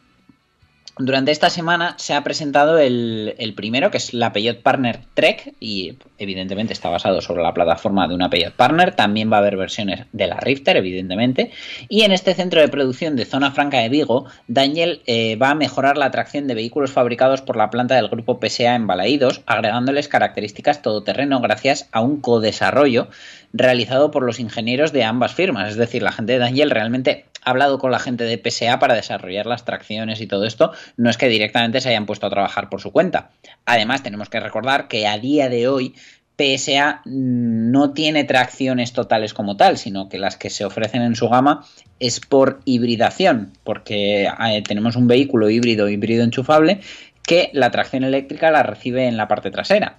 [0.96, 5.54] Durante esta semana se ha presentado el, el primero, que es la Peugeot Partner Trek,
[5.58, 8.94] y evidentemente está basado sobre la plataforma de una Peugeot Partner.
[8.94, 11.50] También va a haber versiones de la Rifter, evidentemente.
[11.88, 15.54] Y en este centro de producción de Zona Franca de Vigo, Daniel eh, va a
[15.56, 20.06] mejorar la tracción de vehículos fabricados por la planta del grupo PSA en Balaídos, agregándoles
[20.06, 23.08] características todoterreno gracias a un codesarrollo
[23.52, 25.70] realizado por los ingenieros de ambas firmas.
[25.70, 29.46] Es decir, la gente de Daniel realmente hablado con la gente de PSA para desarrollar
[29.46, 30.72] las tracciones y todo esto.
[30.96, 33.30] No es que directamente se hayan puesto a trabajar por su cuenta.
[33.64, 35.94] Además, tenemos que recordar que a día de hoy
[36.36, 41.28] PSA no tiene tracciones totales como tal, sino que las que se ofrecen en su
[41.28, 41.64] gama
[42.00, 46.80] es por hibridación, porque eh, tenemos un vehículo híbrido, híbrido enchufable,
[47.22, 49.98] que la tracción eléctrica la recibe en la parte trasera.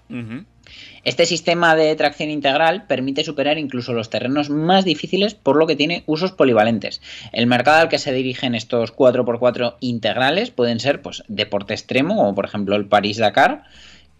[1.04, 5.76] Este sistema de tracción integral permite superar incluso los terrenos más difíciles, por lo que
[5.76, 7.02] tiene usos polivalentes.
[7.32, 12.36] El mercado al que se dirigen estos 4x4 integrales pueden ser pues, deporte extremo, como
[12.36, 13.64] por ejemplo el París-Dakar,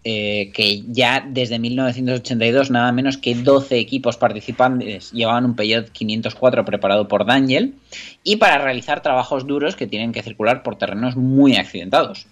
[0.08, 6.64] eh, que ya desde 1982 nada menos que 12 equipos participantes llevaban un Peugeot 504
[6.64, 7.74] preparado por Daniel,
[8.22, 12.28] y para realizar trabajos duros que tienen que circular por terrenos muy accidentados.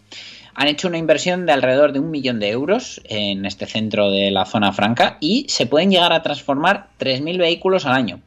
[0.54, 4.30] Han hecho una inversión de alrededor de un millón de euros en este centro de
[4.30, 8.20] la zona franca y se pueden llegar a transformar 3.000 vehículos al año.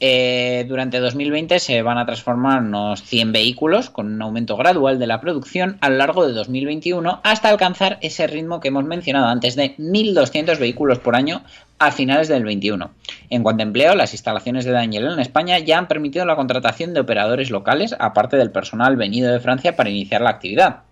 [0.00, 5.08] Eh, durante 2020 se van a transformar unos 100 vehículos con un aumento gradual de
[5.08, 9.56] la producción a lo largo de 2021 hasta alcanzar ese ritmo que hemos mencionado antes
[9.56, 11.42] de 1.200 vehículos por año
[11.80, 12.90] a finales del 21.
[13.30, 16.94] En cuanto a empleo, las instalaciones de Daniel en España ya han permitido la contratación
[16.94, 20.82] de operadores locales, aparte del personal venido de Francia para iniciar la actividad.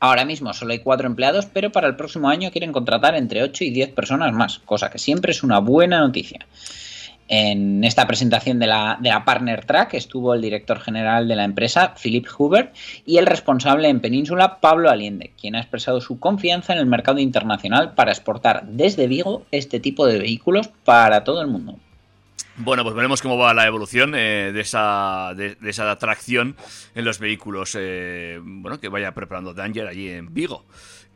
[0.00, 3.64] Ahora mismo solo hay cuatro empleados, pero para el próximo año quieren contratar entre 8
[3.64, 6.46] y 10 personas más, cosa que siempre es una buena noticia.
[7.26, 11.44] En esta presentación de la, de la Partner Track estuvo el director general de la
[11.44, 12.74] empresa, Philip Hubert,
[13.06, 17.20] y el responsable en Península, Pablo Aliende, quien ha expresado su confianza en el mercado
[17.20, 21.78] internacional para exportar desde Vigo este tipo de vehículos para todo el mundo.
[22.56, 26.56] Bueno, pues veremos cómo va la evolución eh, de, esa, de, de esa atracción
[26.94, 30.64] en los vehículos eh, bueno, que vaya preparando Danger allí en Vigo.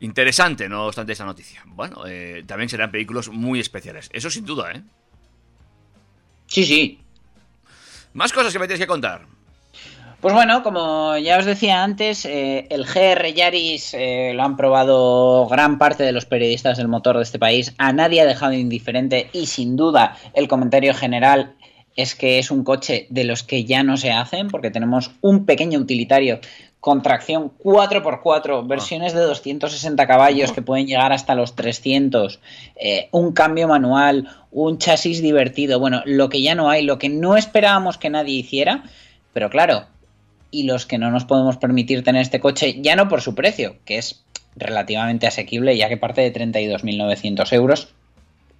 [0.01, 1.63] Interesante, no obstante, esa noticia.
[1.65, 4.09] Bueno, eh, también serán vehículos muy especiales.
[4.11, 4.83] Eso sin duda, ¿eh?
[6.47, 6.99] Sí, sí.
[8.13, 9.25] Más cosas que me tienes que contar.
[10.21, 15.47] Pues bueno, como ya os decía antes, eh, el GR Yaris eh, lo han probado
[15.47, 17.73] gran parte de los periodistas del motor de este país.
[17.77, 21.55] A nadie ha dejado indiferente y sin duda el comentario general
[21.95, 25.45] es que es un coche de los que ya no se hacen porque tenemos un
[25.45, 26.41] pequeño utilitario
[26.81, 32.41] con tracción 4x4, versiones de 260 caballos que pueden llegar hasta los 300,
[32.75, 37.07] eh, un cambio manual, un chasis divertido, bueno, lo que ya no hay, lo que
[37.07, 38.83] no esperábamos que nadie hiciera,
[39.33, 39.85] pero claro,
[40.51, 43.75] y los que no nos podemos permitir tener este coche, ya no por su precio,
[43.85, 44.23] que es
[44.55, 47.89] relativamente asequible, ya que parte de 32.900 euros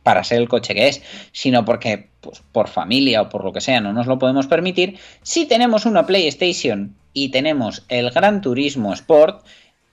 [0.03, 3.61] para ser el coche que es, sino porque pues, por familia o por lo que
[3.61, 8.93] sea no nos lo podemos permitir, si tenemos una PlayStation y tenemos el Gran Turismo
[8.93, 9.45] Sport,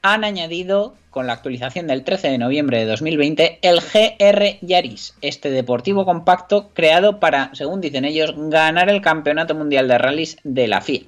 [0.02, 5.50] han añadido con la actualización del 13 de noviembre de 2020 el GR Yaris, este
[5.50, 10.80] deportivo compacto creado para, según dicen ellos, ganar el Campeonato Mundial de Rallys de la
[10.80, 11.02] FIA.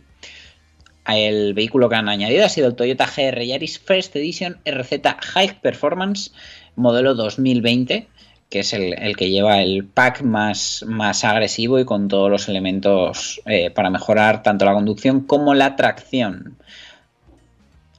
[1.09, 5.01] El vehículo que han añadido ha sido el Toyota GR Yaris First Edition RZ
[5.33, 6.33] High Performance
[6.77, 8.09] modelo 2020,
[8.51, 12.49] que es el, el que lleva el pack más, más, agresivo y con todos los
[12.49, 16.57] elementos eh, para mejorar tanto la conducción como la tracción.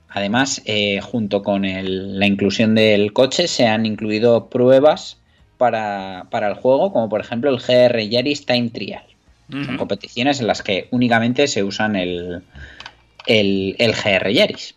[0.10, 5.18] Además, eh, junto con el, la inclusión del coche, se han incluido pruebas
[5.58, 9.04] para, para, el juego, como por ejemplo el GR Yaris Time Trial.
[9.50, 9.66] Uh -huh.
[9.66, 12.42] Son competiciones en las que únicamente se usan el,
[13.26, 14.76] el, el GR Yaris.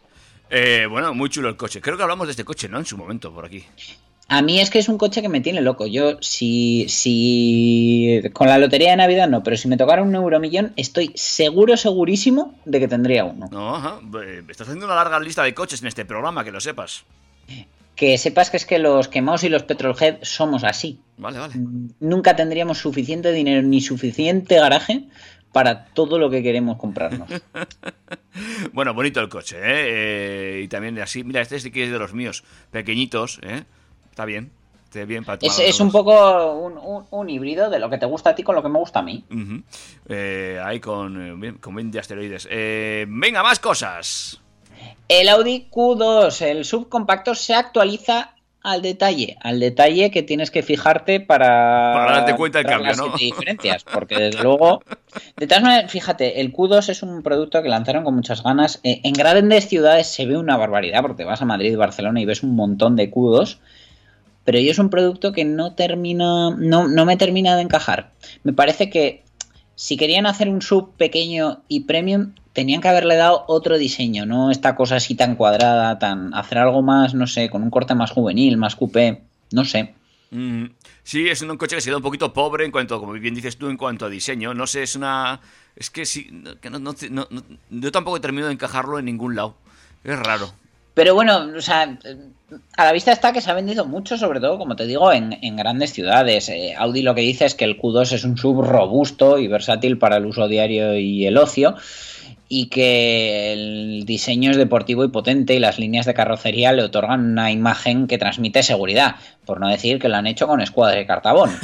[0.50, 1.80] Eh, bueno, muy chulo el coche.
[1.80, 2.78] Creo que hablamos de este coche, ¿no?
[2.78, 3.64] En su momento, por aquí.
[4.28, 5.86] A mí es que es un coche que me tiene loco.
[5.86, 10.72] Yo, si, si con la lotería de Navidad no, pero si me tocara un euromillón,
[10.76, 13.48] estoy seguro, segurísimo de que tendría uno.
[13.50, 14.00] No, ajá.
[14.24, 17.04] Eh, Estás haciendo una larga lista de coches en este programa, que lo sepas.
[17.94, 20.98] Que sepas que es que los quemados y los petrolhead somos así.
[21.18, 21.54] Vale, vale.
[22.00, 25.04] Nunca tendríamos suficiente dinero ni suficiente garaje
[25.52, 27.28] para todo lo que queremos comprarnos.
[28.72, 29.60] Bueno, bonito el coche, ¿eh?
[30.58, 33.64] Eh, y también así, mira, este sí que es de los míos, pequeñitos, ¿eh?
[34.08, 34.50] Está bien,
[34.84, 38.06] está bien para Es, es un poco un, un- un híbrido de lo que te
[38.06, 39.24] gusta a ti con lo que me gusta a mí.
[40.08, 42.48] Eh, ahí con, eh, bien, con 20 asteroides.
[42.50, 44.40] Eh, venga, más cosas.
[45.08, 51.20] El Audi Q2, el subcompacto, se actualiza al detalle, al detalle que tienes que fijarte
[51.20, 53.08] para, Para darte cuenta del cambio, las ¿no?
[53.16, 54.82] diferencias, porque desde luego,
[55.36, 58.80] de todas maneras, fíjate, el Q2 es un producto que lanzaron con muchas ganas.
[58.84, 62.42] Eh, en grandes ciudades se ve una barbaridad, porque vas a Madrid, Barcelona y ves
[62.44, 63.58] un montón de Q2,
[64.44, 68.12] pero yo es un producto que no termina, no, no me termina de encajar.
[68.44, 69.24] Me parece que
[69.74, 74.50] si querían hacer un sub pequeño y premium, tenían que haberle dado otro diseño, no
[74.50, 78.10] esta cosa así tan cuadrada, tan hacer algo más, no sé, con un corte más
[78.10, 79.22] juvenil, más coupé,
[79.52, 79.94] no sé.
[80.30, 80.66] Mm,
[81.02, 83.56] sí, es un coche que se queda un poquito pobre en cuanto, como bien dices
[83.58, 84.54] tú, en cuanto a diseño.
[84.54, 85.40] No sé, es una...
[85.76, 86.28] Es que sí,
[86.60, 89.54] que no- no- no- no- yo tampoco he terminado de encajarlo en ningún lado.
[90.04, 90.50] Es raro.
[90.94, 91.98] Pero bueno, o sea,
[92.76, 95.38] a la vista está que se ha vendido mucho, sobre todo, como te digo, en,
[95.42, 96.50] en grandes ciudades.
[96.50, 99.96] Eh, Audi lo que dice es que el Q2 es un sub robusto y versátil
[99.96, 101.74] para el uso diario y el ocio.
[102.54, 107.24] Y que el diseño es deportivo y potente y las líneas de carrocería le otorgan
[107.30, 109.16] una imagen que transmite seguridad.
[109.46, 111.50] Por no decir que lo han hecho con escuadra de cartabón.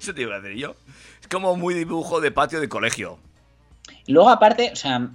[0.00, 0.74] Eso te iba a decir yo.
[1.20, 3.18] Es como muy dibujo de patio de colegio.
[4.06, 5.10] Luego, aparte, o sea,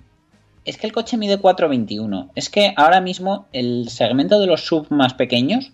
[0.66, 2.30] es que el coche mide 421.
[2.36, 5.72] Es que ahora mismo el segmento de los sub más pequeños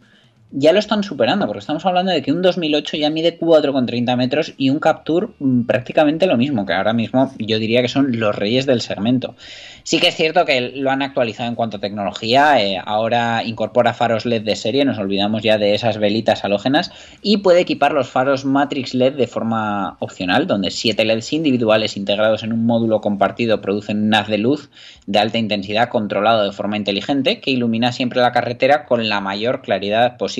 [0.51, 4.53] ya lo están superando, porque estamos hablando de que un 2008 ya mide 4,30 metros
[4.57, 8.35] y un Capture mm, prácticamente lo mismo, que ahora mismo yo diría que son los
[8.35, 9.35] reyes del segmento.
[9.83, 13.93] Sí que es cierto que lo han actualizado en cuanto a tecnología, eh, ahora incorpora
[13.93, 16.91] faros LED de serie, nos olvidamos ya de esas velitas halógenas,
[17.21, 22.43] y puede equipar los faros Matrix LED de forma opcional, donde 7 LEDs individuales integrados
[22.43, 24.69] en un módulo compartido producen un haz de luz
[25.05, 29.61] de alta intensidad controlado de forma inteligente que ilumina siempre la carretera con la mayor
[29.61, 30.38] claridad posible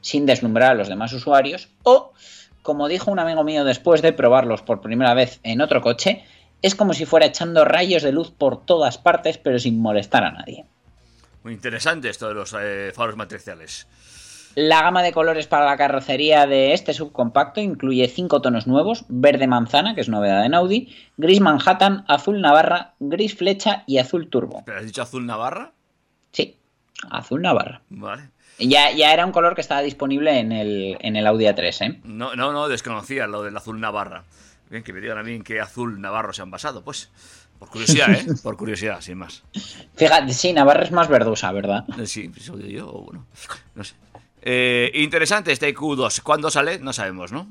[0.00, 2.12] sin deslumbrar a los demás usuarios o,
[2.62, 6.24] como dijo un amigo mío después de probarlos por primera vez en otro coche,
[6.62, 10.32] es como si fuera echando rayos de luz por todas partes pero sin molestar a
[10.32, 10.64] nadie.
[11.44, 13.86] Muy interesante esto de los eh, faros matriciales.
[14.54, 19.46] La gama de colores para la carrocería de este subcompacto incluye cinco tonos nuevos, verde
[19.46, 24.64] manzana, que es novedad en Audi, gris Manhattan, azul Navarra, gris flecha y azul turbo.
[24.66, 25.72] ¿Pero has dicho azul Navarra?
[26.32, 26.56] Sí,
[27.08, 27.82] azul Navarra.
[27.88, 28.30] Vale.
[28.58, 32.00] Ya, ya era un color que estaba disponible en el, en el Audi A3, ¿eh?
[32.04, 34.24] No, no, no, desconocía lo del azul Navarra.
[34.68, 37.10] Bien, que me digan a mí en qué azul Navarro se han basado, pues.
[37.58, 38.26] Por curiosidad, ¿eh?
[38.42, 39.42] Por curiosidad, sin más.
[39.96, 41.84] Fíjate, sí, Navarra es más verdosa, ¿verdad?
[41.98, 43.26] Eh, Sí, eso digo yo, o bueno,
[43.74, 43.94] no sé.
[44.42, 46.22] Eh, interesante este Q2.
[46.22, 46.78] ¿Cuándo sale?
[46.78, 47.48] No sabemos, ¿no?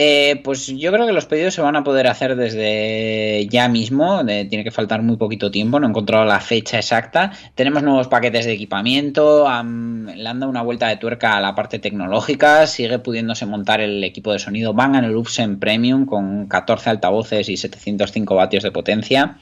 [0.00, 4.24] Eh, pues yo creo que los pedidos se van a poder hacer desde ya mismo.
[4.24, 5.80] tiene que faltar muy poquito tiempo.
[5.80, 7.32] No he encontrado la fecha exacta.
[7.56, 9.48] Tenemos nuevos paquetes de equipamiento.
[9.48, 12.68] am, le han dado una vuelta de tuerca a la parte tecnológica.
[12.68, 18.36] Sigue pudiéndose montar el equipo de sonido Bang Olufsen Premium con 14 altavoces y 705
[18.36, 19.38] vatios de potencia.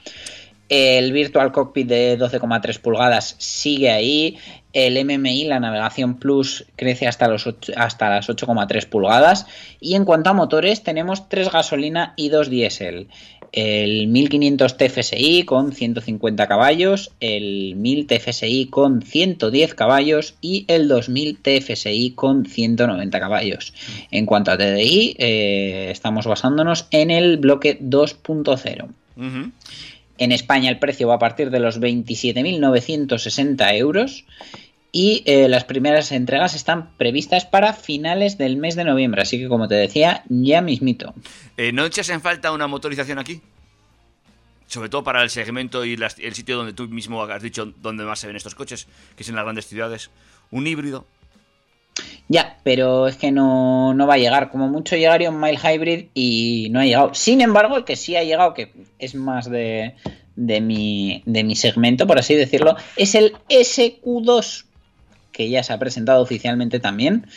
[0.69, 4.37] El Virtual Cockpit de 12,3 pulgadas sigue ahí.
[4.77, 9.47] El MMI, la navegación Plus, crece hasta, los hasta las 8,3 pulgadas.
[9.79, 13.07] Y en cuanto a motores, tenemos 3 gasolina y 2 diésel.
[13.53, 21.39] El 1500 TFSI con 150 caballos, el 1000 TFSI con 110 caballos y el 2000
[21.41, 23.73] TFSI con 190 caballos.
[24.11, 28.89] En cuanto a TDI, eh, estamos basándonos en el bloque 2.0.
[29.15, 29.51] Ujú.
[30.19, 34.25] En España el precio va a partir de los 27.960 euros
[34.91, 39.21] y eh, las primeras entregas están previstas para finales del mes de noviembre.
[39.21, 41.13] Así que como te decía, ya mismito.
[41.57, 43.41] Eh, ¿No echas en falta una motorización aquí?
[44.67, 48.03] Sobre todo para el segmento y las- el sitio donde tú mismo has dicho donde
[48.03, 50.09] más se ven estos coches, que es en las grandes ciudades.
[50.51, 51.05] Un híbrido.
[52.29, 54.51] Ya, pero es que no, no va a llegar.
[54.51, 57.13] Como mucho llegaría un Mile Hybrid y no ha llegado.
[57.13, 59.95] Sin embargo, el que sí ha llegado, que es más de,
[60.35, 64.65] de, mi, de mi segmento, por así decirlo, es el SQ2,
[65.37, 67.27] que ya se ha presentado oficialmente también.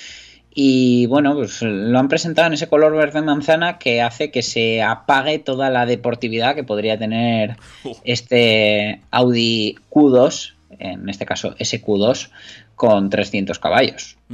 [0.52, 4.82] Y bueno, pues lo han presentado en ese color verde manzana que hace que se
[4.82, 7.94] apague toda la deportividad que podría tener Uh.
[8.02, 12.30] este Audi Q2, en este caso SQ2,
[12.74, 14.16] con 300 caballos.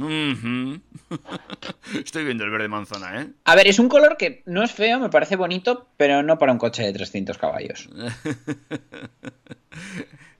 [2.03, 3.27] Estoy viendo el verde manzana, ¿eh?
[3.43, 6.51] A ver, es un color que no es feo, me parece bonito, pero no para
[6.53, 7.89] un coche de 300 caballos.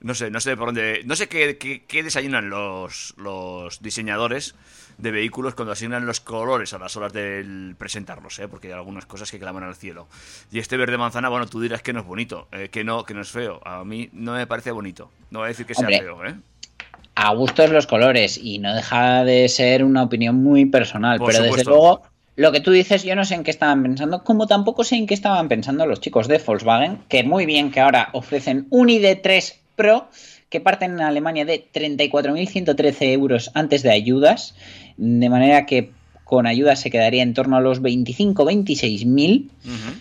[0.07, 1.01] No sé, no sé por dónde.
[1.05, 4.55] No sé qué, qué- qué desayunan los, los diseñadores
[4.97, 8.47] de vehículos cuando asignan los colores a las horas de presentarlos, ¿eh?
[8.47, 10.07] porque hay algunas cosas que claman al cielo.
[10.49, 13.13] Y este verde manzana, bueno, tú dirás que no es bonito, eh, que no, que
[13.13, 13.59] no es feo.
[13.65, 15.11] A mí no me parece bonito.
[15.29, 16.35] No voy a decir que sea feo, ¿eh?
[17.15, 21.43] A gustos los colores y no deja de ser una opinión muy personal, Por pero
[21.43, 22.01] desde luego
[22.37, 25.05] lo que tú dices yo no sé en qué estaban pensando, como tampoco sé en
[25.05, 29.55] qué estaban pensando los chicos de Volkswagen, que muy bien que ahora ofrecen un ID3
[29.77, 30.09] Pro
[30.49, 34.55] que parten en Alemania de 34.113 euros antes de ayudas,
[34.97, 35.91] de manera que
[36.25, 39.99] con ayudas se quedaría en torno a los 25-26.000 Ujú.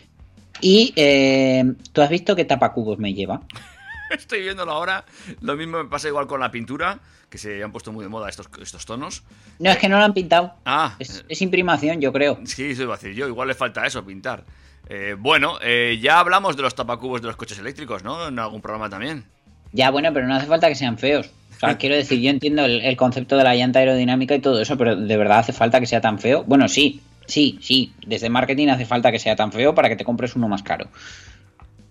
[0.61, 3.43] y eh, tú has visto qué tapacubos me lleva.
[4.11, 5.05] Estoy viéndolo ahora.
[5.41, 8.29] Lo mismo me pasa igual con la pintura, que se han puesto muy de moda
[8.29, 9.25] estos, estos tonos.
[9.59, 10.55] No, es que no lo han pintado.
[10.65, 12.39] Ah, Es, es imprimación, yo creo.
[12.45, 13.27] Sí, eso iba a decir yo.
[13.27, 14.45] Igual le falta eso, pintar.
[14.89, 18.29] Eh, bueno, eh, ya hablamos de los tapacubos de los coches eléctricos, ¿no?
[18.29, 19.25] En algún programa también.
[19.73, 21.31] Ya, bueno, pero no hace falta que sean feos.
[21.57, 24.61] O sea, quiero decir, yo entiendo el, el concepto de la llanta aerodinámica y todo
[24.61, 26.45] eso, pero ¿de verdad hace falta que sea tan feo?
[26.45, 27.93] Bueno, sí, sí, sí.
[28.07, 30.89] Desde marketing hace falta que sea tan feo para que te compres uno más caro.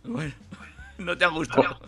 [0.03, 0.33] Bueno,
[0.99, 1.79] no te ha gustado.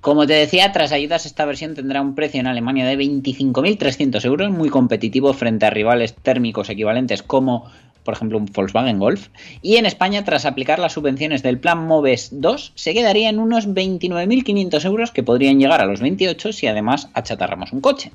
[0.00, 4.50] Como te decía, tras ayudas esta versión tendrá un precio en Alemania de 25.300 euros,
[4.50, 7.70] muy competitivo frente a rivales térmicos equivalentes como,
[8.08, 9.28] por ejemplo, un Volkswagen Golf.
[9.60, 13.68] Y en España, tras aplicar las subvenciones del plan MOVES 2, se quedaría en unos
[13.68, 18.10] 29.500 euros que podrían llegar a los 28 si además achatarramos un coche.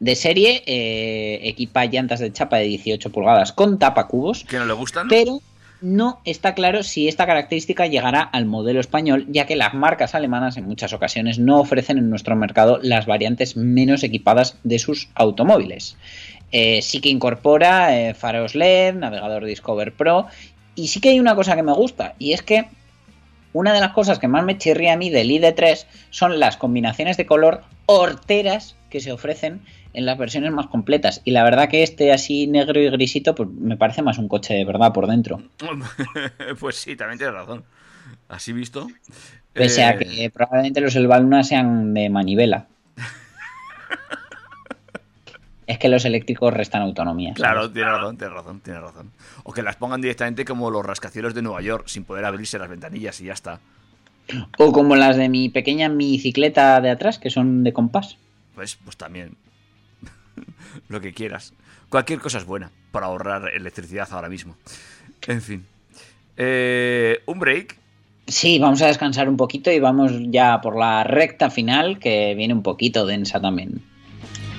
[0.00, 4.72] De serie, eh, equipa llantas de chapa de 18 pulgadas con tapacubos, ¿Que no le
[4.72, 5.06] gustan?
[5.06, 5.40] pero
[5.80, 10.56] no está claro si esta característica llegará al modelo español, ya que las marcas alemanas
[10.56, 15.96] en muchas ocasiones no ofrecen en nuestro mercado las variantes menos equipadas de sus automóviles.
[16.52, 20.26] Eh, sí que incorpora eh, faros LED, navegador Discover Pro,
[20.74, 22.68] y sí que hay una cosa que me gusta, y es que
[23.52, 27.16] una de las cosas que más me chirría a mí del ID3 son las combinaciones
[27.16, 29.62] de color horteras que se ofrecen
[29.94, 31.22] en las versiones más completas.
[31.24, 34.52] Y la verdad que este así negro y grisito pues me parece más un coche
[34.52, 35.42] de verdad por dentro.
[36.60, 37.64] pues sí, también tienes razón.
[38.28, 38.88] Así visto.
[39.54, 42.66] Pese a Eh, que probablemente los Elbaluna sean de manivela.
[45.66, 47.30] Es que los eléctricos restan autonomía.
[47.30, 47.40] ¿sabes?
[47.40, 49.10] Claro, tienes razón, tienes razón, tienes razón.
[49.44, 52.68] O que las pongan directamente como los rascacielos de Nueva York, sin poder abrirse las
[52.68, 53.60] ventanillas y ya está.
[54.58, 58.16] O como las de mi pequeña bicicleta de atrás, que son de compás.
[58.54, 59.36] Pues, pues también.
[60.88, 61.52] Lo que quieras.
[61.88, 64.56] Cualquier cosa es buena para ahorrar electricidad ahora mismo.
[65.26, 65.66] En fin.
[66.36, 67.76] Eh, un break.
[68.26, 72.54] Sí, vamos a descansar un poquito y vamos ya por la recta final, que viene
[72.54, 73.82] un poquito densa también.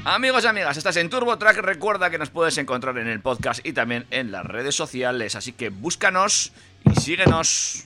[0.10, 1.58] Amigos y amigas, estás en Turbo Track.
[1.58, 5.36] Recuerda que nos puedes encontrar en el podcast y también en las redes sociales.
[5.36, 6.54] Así que búscanos
[6.86, 7.86] y síguenos.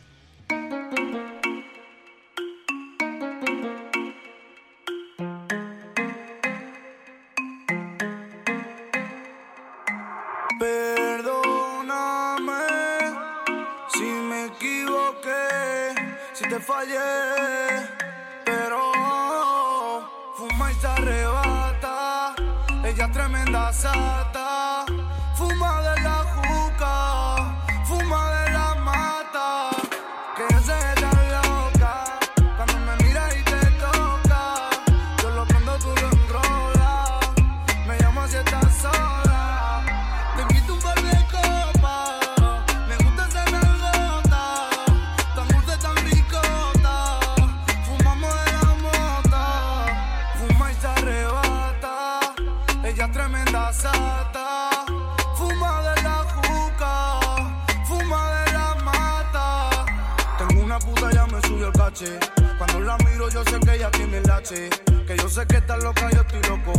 [64.51, 66.73] Que yo sé que está loca, yo estoy loco.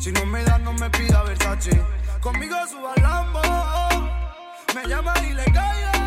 [0.00, 1.80] Si no me da, no me pida Versace.
[2.20, 3.40] Conmigo suba Lambo.
[4.74, 5.97] Me llama y le caigo.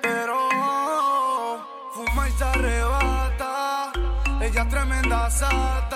[0.00, 0.36] Pero
[1.92, 3.92] fuma y se arrebata.
[4.40, 5.87] Ella es tremenda sata,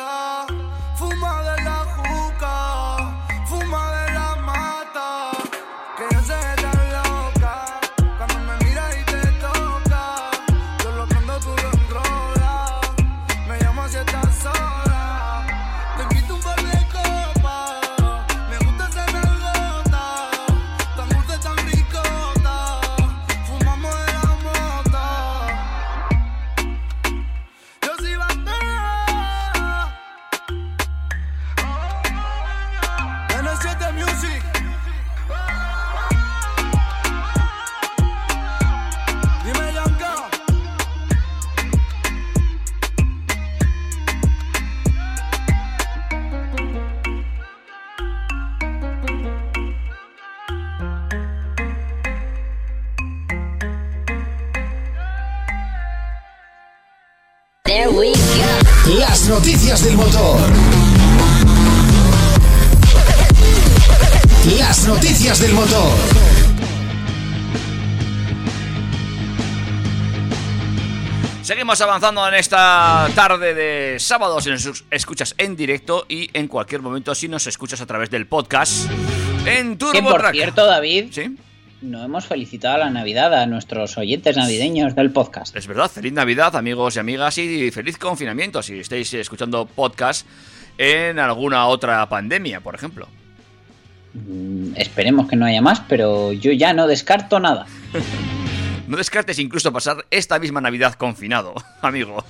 [59.32, 60.40] noticias del motor.
[64.58, 65.90] Las noticias del motor.
[71.42, 76.82] Seguimos avanzando en esta tarde de sábado si nos escuchas en directo y en cualquier
[76.82, 78.90] momento si nos escuchas a través del podcast
[79.46, 80.32] en Que Turbo por Track.
[80.34, 81.36] cierto, David, Sí,
[81.82, 85.54] no hemos felicitado a la Navidad a nuestros oyentes navideños del podcast.
[85.56, 85.90] es verdad.
[85.90, 90.26] Feliz Navidad, amigos y amigas, y feliz confinamiento si estáis escuchando podcast
[90.78, 93.08] en alguna otra pandemia, por ejemplo.
[94.14, 97.66] Mm, Esperemos que no haya más, pero yo ya no descarto nada.
[98.88, 102.22] No descartes incluso pasar esta misma Navidad confinado, amigo.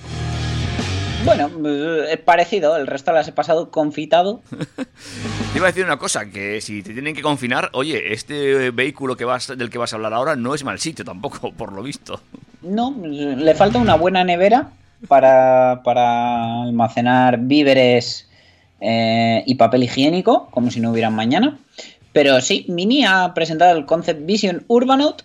[1.25, 4.41] Bueno, eh, es parecido, el resto las he pasado confitado.
[4.49, 9.15] Te iba a decir una cosa, que si te tienen que confinar, oye, este vehículo
[9.15, 11.81] que vas, del que vas a hablar ahora no es mal sitio tampoco, por lo
[11.81, 12.19] visto.
[12.61, 14.71] No, le falta una buena nevera
[15.07, 18.29] para, para almacenar víveres
[18.81, 21.57] eh, y papel higiénico, como si no hubieran mañana.
[22.11, 25.23] Pero sí, Mini ha presentado el Concept Vision Urbanote,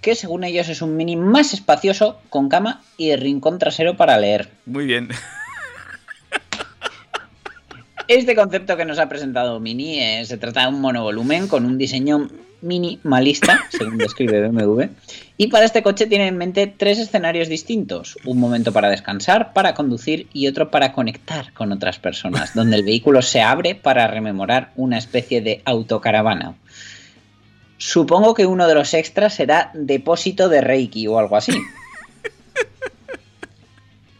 [0.00, 4.50] que según ellos es un Mini más espacioso, con cama y rincón trasero para leer.
[4.66, 5.08] Muy bien.
[8.08, 11.76] Este concepto que nos ha presentado Mini eh, se trata de un monovolumen con un
[11.76, 12.28] diseño
[12.60, 14.84] minimalista, según describe BMW.
[15.36, 18.16] Y para este coche tiene en mente tres escenarios distintos.
[18.24, 22.84] Un momento para descansar, para conducir y otro para conectar con otras personas, donde el
[22.84, 26.54] vehículo se abre para rememorar una especie de autocaravana.
[27.78, 31.52] Supongo que uno de los extras será depósito de Reiki o algo así.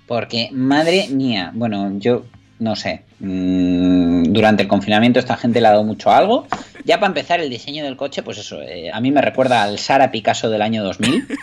[0.07, 2.25] Porque, madre mía, bueno, yo
[2.59, 3.03] no sé.
[3.19, 6.47] mm, durante el confinamiento esta gente le ha dado mucho a algo.
[6.85, 9.79] Ya para empezar, el diseño del coche, pues eso, eh, a mí me recuerda al
[9.79, 11.27] Sara Picasso del año 2000.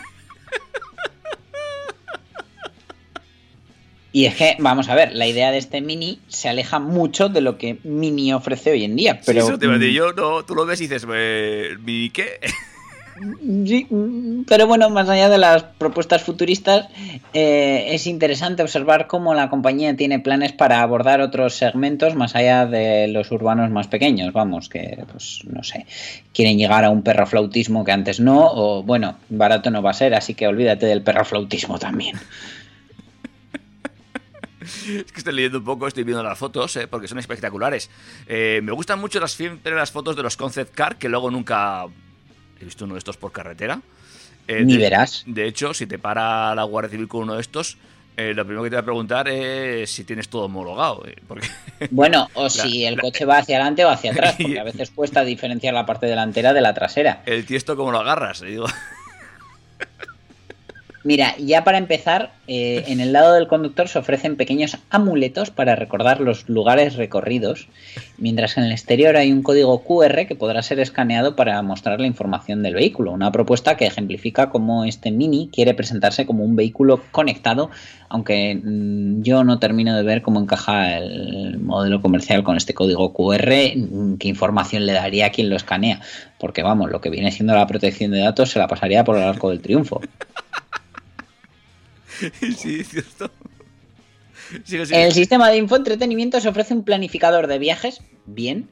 [4.14, 7.40] Y es que, vamos a ver, la idea de este Mini se aleja mucho de
[7.40, 9.20] lo que Mini ofrece hoy en día.
[9.26, 11.70] Pero, Sí, eso te iba a decir yo, no, tú lo ves y dices, eh,
[11.84, 12.38] ¿mi qué?
[13.64, 16.88] Sí, mm, pero bueno, más allá de las propuestas futuristas,
[17.32, 22.66] eh, es interesante observar cómo la compañía tiene planes para abordar otros segmentos más allá
[22.66, 24.32] de los urbanos más pequeños.
[24.32, 25.86] Vamos, que pues no sé,
[26.32, 30.14] quieren llegar a un perroflautismo que antes no, o bueno, barato no va a ser,
[30.14, 32.16] así que olvídate del perroflautismo también.
[34.64, 37.90] Es que estoy leyendo un poco, estoy viendo las fotos, eh, porque son espectaculares.
[38.26, 41.84] Eh, me gustan mucho las, siempre las fotos de los concept car, que luego nunca
[42.60, 43.80] he visto uno de estos por carretera.
[44.48, 45.22] Eh, Ni de- verás.
[45.26, 47.78] De hecho, si te para la Guardia Civil con uno de estos,
[48.16, 51.04] eh, lo primero que te va a preguntar es si tienes todo homologado.
[51.06, 51.48] eh, porque
[51.90, 55.24] Bueno, o si el coche va hacia adelante o hacia atrás, porque a veces cuesta
[55.24, 57.22] diferenciar la parte delantera de la trasera.
[57.26, 58.42] el tiesto, ¿cómo lo agarras?
[58.42, 58.66] Y digo,
[61.04, 65.76] Mira, ya para empezar, eh, en el lado del conductor se ofrecen pequeños amuletos para
[65.76, 67.68] recordar los lugares recorridos,
[68.16, 72.06] mientras en el exterior hay un código QR que podrá ser escaneado para mostrar la
[72.06, 73.12] información del vehículo.
[73.12, 77.68] Una propuesta que ejemplifica cómo este Mini quiere presentarse como un vehículo conectado,
[78.08, 83.12] aunque mm, yo no termino de ver cómo encaja el modelo comercial con este código
[83.12, 86.00] QR, mm, qué información le daría a quien lo escanea,
[86.38, 89.24] porque vamos, lo que viene siendo la protección de datos se la pasaría por el
[89.24, 90.00] arco del triunfo.
[92.56, 93.30] sí, es cierto.
[94.64, 95.04] Sigue, sigue.
[95.04, 98.68] El sistema de infoentretenimiento se ofrece un planificador de viajes, bien,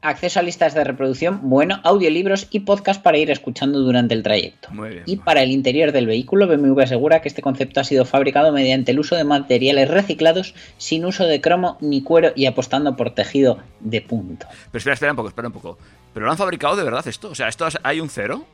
[0.00, 4.68] acceso a listas de reproducción, bueno, audiolibros y podcast para ir escuchando durante el trayecto.
[4.72, 5.02] Muy bien.
[5.06, 8.90] Y para el interior del vehículo, BMW asegura que este concepto ha sido fabricado mediante
[8.90, 13.58] el uso de materiales reciclados, sin uso de cromo ni cuero y apostando por tejido
[13.80, 14.46] de punto.
[14.72, 15.78] Pero espera, espera un poco, espera un poco.
[16.14, 17.30] Pero lo han fabricado de verdad esto.
[17.30, 18.44] O sea, esto es- hay un cero.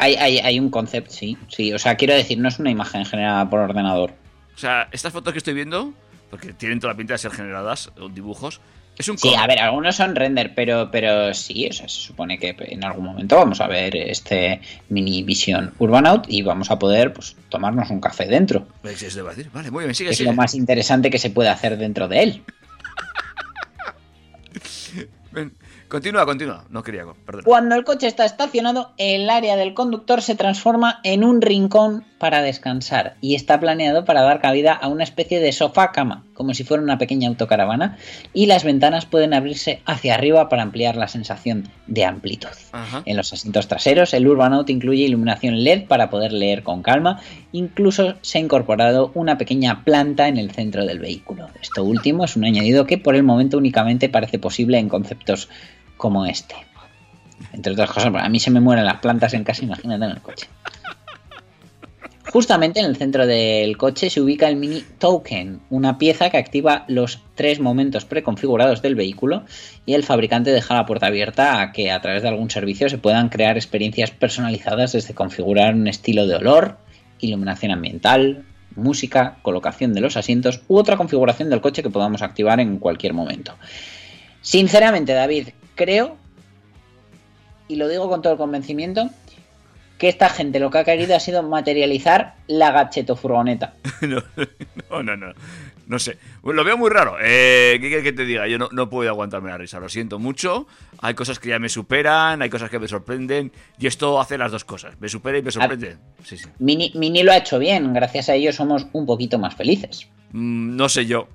[0.00, 1.72] Hay, hay, hay un concept, sí, sí.
[1.72, 4.12] O sea, quiero decir, no es una imagen generada por ordenador.
[4.54, 5.92] O sea, estas fotos que estoy viendo,
[6.30, 8.60] porque tienen toda la pinta de ser generadas, dibujos,
[8.98, 12.38] es un Sí, a ver, algunos son render, pero, pero sí, o sea, se supone
[12.38, 17.14] que en algún momento vamos a ver este mini Vision Urbanout y vamos a poder
[17.14, 18.66] pues, tomarnos un café dentro.
[18.82, 20.28] Vale, muy bien, sigue, Es sigue.
[20.28, 22.42] lo más interesante que se puede hacer dentro de él.
[25.32, 25.54] Ven,
[25.90, 26.64] continúa, continúa.
[26.70, 27.42] No quería, perdón.
[27.44, 32.42] Cuando el coche está estacionado, el área del conductor se transforma en un rincón para
[32.42, 36.82] descansar y está planeado para dar cabida a una especie de sofá-cama, como si fuera
[36.82, 37.96] una pequeña autocaravana,
[38.34, 42.50] y las ventanas pueden abrirse hacia arriba para ampliar la sensación de amplitud.
[42.72, 43.02] Ajá.
[43.06, 47.20] En los asientos traseros, el Urbanout incluye iluminación LED para poder leer con calma.
[47.52, 51.48] Incluso se ha incorporado una pequeña planta en el centro del vehículo.
[51.60, 55.48] Esto último es un añadido que por el momento únicamente parece posible en conceptos
[56.00, 56.56] como este.
[57.52, 60.20] Entre otras cosas, a mí se me mueren las plantas en casa, imagínate en el
[60.20, 60.48] coche.
[62.32, 66.84] Justamente en el centro del coche se ubica el mini token, una pieza que activa
[66.86, 69.44] los tres momentos preconfigurados del vehículo
[69.84, 72.98] y el fabricante deja la puerta abierta a que a través de algún servicio se
[72.98, 76.78] puedan crear experiencias personalizadas desde configurar un estilo de olor,
[77.18, 78.44] iluminación ambiental,
[78.76, 83.12] música, colocación de los asientos u otra configuración del coche que podamos activar en cualquier
[83.12, 83.56] momento.
[84.40, 85.48] Sinceramente, David,
[85.80, 86.18] creo,
[87.68, 89.08] y lo digo con todo el convencimiento,
[89.96, 93.74] que esta gente lo que ha querido ha sido materializar la gacheto furgoneta.
[94.02, 94.22] no,
[94.90, 95.32] no, no, no.
[95.86, 96.18] No sé.
[96.42, 97.16] Bueno, lo veo muy raro.
[97.20, 98.46] Eh, ¿Qué quieres que te diga?
[98.46, 99.80] Yo no, no puedo aguantarme la risa.
[99.80, 100.68] Lo siento mucho.
[101.00, 103.50] Hay cosas que ya me superan, hay cosas que me sorprenden.
[103.78, 104.94] Y esto hace las dos cosas.
[105.00, 105.96] Me supera y me sorprende.
[106.22, 106.48] Sí, sí.
[106.60, 110.08] Mini, Mini lo ha hecho bien, gracias a ello somos un poquito más felices.
[110.32, 111.26] Mm, no sé yo.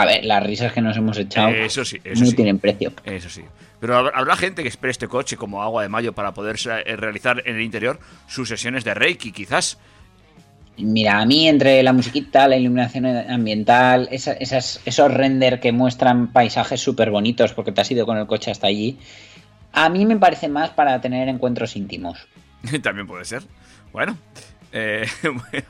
[0.00, 2.36] A ver, las risas que nos hemos echado Eh, eso sí, eso no sí.
[2.36, 2.92] tienen precio.
[3.04, 3.42] Eso sí.
[3.80, 7.42] Pero habrá- gente que espere este coche como agua de mayo para poder eh, realizar
[7.46, 9.78] en el interior sus sesiones de Reiki, quizás.
[10.76, 16.32] Mira, a mí entre la musiquita, la iluminación ambiental, esa- esas, esos render que muestran
[16.32, 18.98] paisajes súper bonitos porque te has ido con el coche hasta allí,
[19.72, 22.18] a mí me parece más para tener encuentros íntimos.
[22.82, 23.42] También puede ser.
[23.92, 24.16] Bueno,
[24.72, 25.06] eh,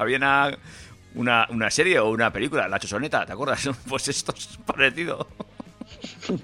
[1.15, 3.69] una, una serie o una película, La Chosoneta, ¿te acuerdas?
[3.89, 5.27] Pues esto es parecido.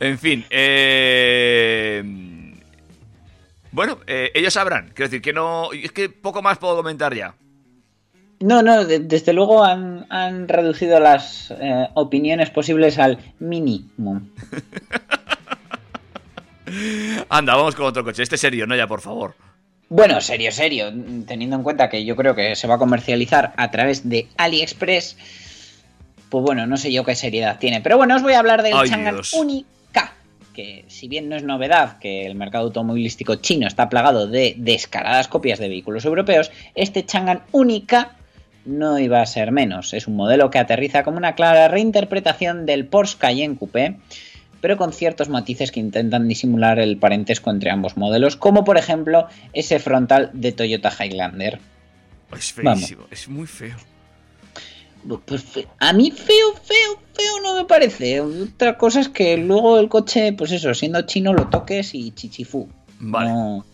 [0.00, 2.02] en fin, eh,
[3.72, 4.86] bueno, eh, ellos sabrán.
[4.94, 5.70] Quiero decir que no.
[5.72, 7.34] Es que poco más puedo comentar ya.
[8.40, 14.20] No, no, de- desde luego han, han reducido las eh, opiniones posibles al mínimo.
[17.28, 18.22] Anda, vamos con otro coche.
[18.22, 19.34] Este serio, no ya, por favor.
[19.88, 20.92] Bueno, serio, serio,
[21.26, 25.16] teniendo en cuenta que yo creo que se va a comercializar a través de AliExpress,
[26.28, 27.80] pues bueno, no sé yo qué seriedad tiene.
[27.80, 29.20] Pero bueno, os voy a hablar del Ay, Chang'an.
[29.34, 30.12] Unica,
[30.52, 35.28] que si bien no es novedad que el mercado automovilístico chino está plagado de descaradas
[35.28, 38.16] copias de vehículos europeos, este Chang'an Unica
[38.64, 39.94] no iba a ser menos.
[39.94, 43.98] Es un modelo que aterriza como una clara reinterpretación del Porsche Cayenne Coupé,
[44.66, 49.28] pero con ciertos matices que intentan disimular el parentesco entre ambos modelos, como por ejemplo
[49.52, 51.60] ese frontal de Toyota Highlander.
[52.36, 52.80] Es Vamos.
[52.80, 53.76] feísimo, es muy feo.
[55.24, 55.44] Pues
[55.78, 58.20] a mí feo, feo, feo no me parece.
[58.20, 62.68] Otra cosa es que luego el coche, pues eso, siendo chino lo toques y chichifú.
[62.98, 63.30] Vale.
[63.30, 63.64] No.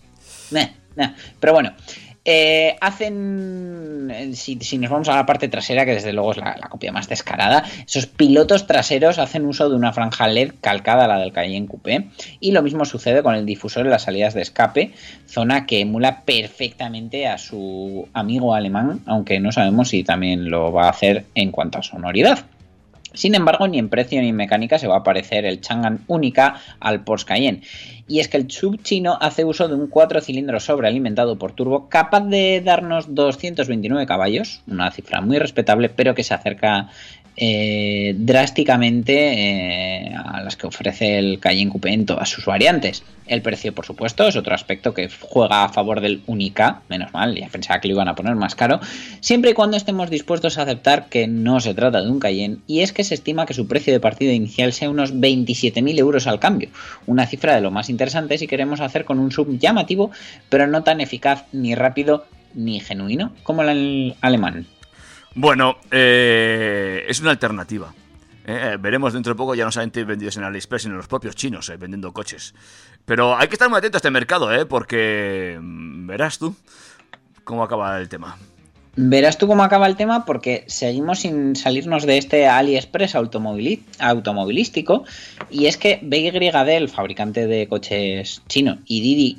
[0.51, 1.15] Nah, nah.
[1.41, 1.75] Pero bueno,
[2.25, 4.11] eh, hacen.
[4.13, 6.93] eh, Si, nos vamos a la parte trasera, que desde luego es la, la copia
[6.93, 11.33] más descarada, esos pilotos traseros hacen uso de una franja LED calcada a la del
[11.33, 12.09] Cayenne Coupé.
[12.41, 14.93] Y lo mismo sucede con el difusor en las salidas de escape,
[15.27, 20.87] zona que emula perfectamente a su amigo alemán, aunque no sabemos si también lo va
[20.87, 22.45] a hacer en cuanto a sonoridad.
[23.15, 26.57] Sin embargo, ni en precio ni en mecánica se va a parecer el Chang'an Única
[26.81, 27.63] al Porsche Cayenne.
[28.09, 31.89] Y es que el sub chino hace uso de un 4 cilindros sobrealimentado por turbo
[31.89, 36.89] capaz de darnos 229 caballos, una cifra muy respetable, pero que se acerca
[37.37, 43.03] eh, drásticamente eh, a las que ofrece el Cayenne Coupé en todas sus variantes.
[43.27, 47.35] El precio, por supuesto, es otro aspecto que juega a favor del Unica, menos mal,
[47.35, 48.81] ya pensaba que lo iban a poner más caro,
[49.21, 52.81] siempre y cuando estemos dispuestos a aceptar que no se trata de un Cayenne, y
[52.81, 56.41] es que se estima que su precio de partida inicial sea unos 27.000 euros al
[56.41, 56.69] cambio,
[57.07, 60.11] una cifra de lo más interesante si queremos hacer con un sub llamativo,
[60.49, 64.67] pero no tan eficaz ni rápido ni genuino como el alemán.
[65.35, 67.95] Bueno, eh, es una alternativa.
[68.45, 71.69] Eh, veremos dentro de poco ya no solamente vendidos en AliExpress, sino los propios chinos
[71.69, 72.55] eh, vendiendo coches.
[73.05, 74.67] Pero hay que estar muy atento a este mercado, ¿eh?
[74.67, 76.55] Porque mm, verás tú
[77.45, 78.37] cómo acaba el tema.
[78.95, 85.05] Verás tú cómo acaba el tema porque seguimos sin salirnos de este AliExpress automovilístico
[85.51, 89.39] y es que BYD, el fabricante de coches chino, y Didi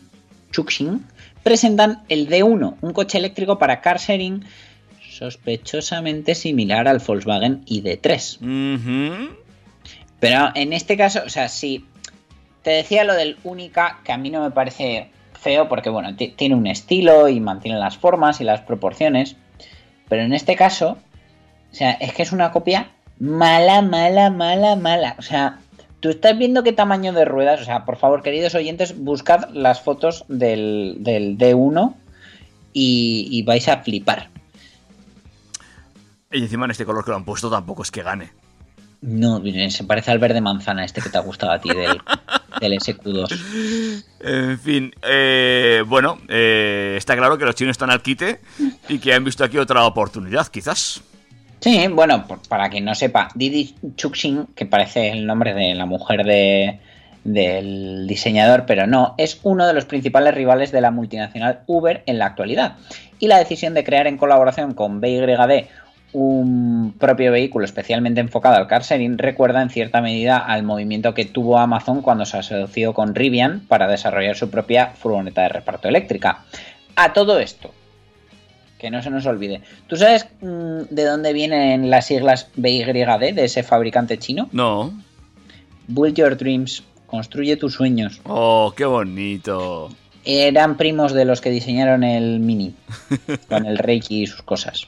[0.51, 1.05] Chuxing
[1.43, 4.43] presentan el D1, un coche eléctrico para car sharing
[5.23, 8.39] sospechosamente similar al Volkswagen ID3.
[8.41, 9.35] Ujú.
[10.19, 11.85] Pero en este caso, o sea, si
[12.61, 15.09] te decía lo del única, que a mí no me parece
[15.39, 19.35] feo porque, bueno, ti- tiene un estilo y mantiene las formas y las proporciones.
[20.09, 20.97] Pero en este caso,
[21.71, 25.15] o sea, es que es una copia mala, mala, mala, mala.
[25.19, 25.59] O sea,
[26.01, 27.61] tú estás viendo qué tamaño de ruedas.
[27.61, 31.93] O sea, por favor, queridos oyentes, buscad las fotos del, del D1
[32.73, 34.29] y, y vais a flipar.
[36.33, 38.31] Y encima en este color que lo han puesto tampoco es que gane.
[39.01, 41.99] No, se parece al verde manzana este que te ha gustado a ti del,
[42.61, 44.03] del SQ2.
[44.21, 48.39] En fin, eh, bueno, eh, está claro que los chinos están al quite
[48.87, 51.01] y que han visto aquí otra oportunidad, quizás.
[51.59, 55.85] Sí, bueno, por- para quien no sepa, Didi Chuxing, que parece el nombre de la
[55.85, 56.79] mujer de,
[57.25, 62.19] del diseñador, pero no, es uno de los principales rivales de la multinacional Uber en
[62.19, 62.77] la actualidad.
[63.19, 65.65] Y la decisión de crear en colaboración con BYD
[66.13, 71.25] un propio vehículo especialmente enfocado al car sharing recuerda en cierta medida al movimiento que
[71.25, 76.45] tuvo Amazon cuando se asoció con Rivian para desarrollar su propia furgoneta de reparto eléctrica.
[76.95, 77.71] A todo esto,
[78.77, 79.61] que no se nos olvide.
[79.87, 84.49] ¿Tú sabes mm, de dónde vienen las siglas BYD de ese fabricante chino?
[84.51, 84.93] No.
[85.87, 88.21] Build Your Dreams, construye tus sueños.
[88.25, 89.89] Oh, qué bonito.
[90.25, 92.75] Eran primos de los que diseñaron el Mini,
[93.49, 94.87] con el Reiki y sus cosas.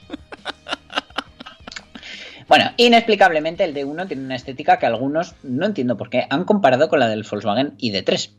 [2.48, 6.90] Bueno, inexplicablemente el D1 tiene una estética que algunos, no entiendo por qué, han comparado
[6.90, 8.32] con la del Volkswagen ID3.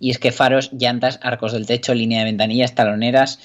[0.00, 3.38] Y es que faros, llantas, arcos del techo, línea de ventanillas, taloneras...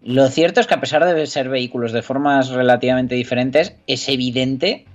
[0.00, 4.86] Lo cierto es que a pesar de ser vehículos de formas relativamente diferentes, es evidente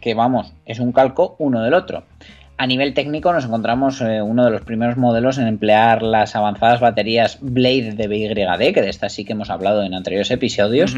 [0.00, 2.04] que, vamos, es un calco uno del otro.
[2.56, 6.80] A nivel técnico nos encontramos eh, uno de los primeros modelos en emplear las avanzadas
[6.80, 10.96] baterías Blade de BYD, que de estas sí que hemos hablado en anteriores episodios.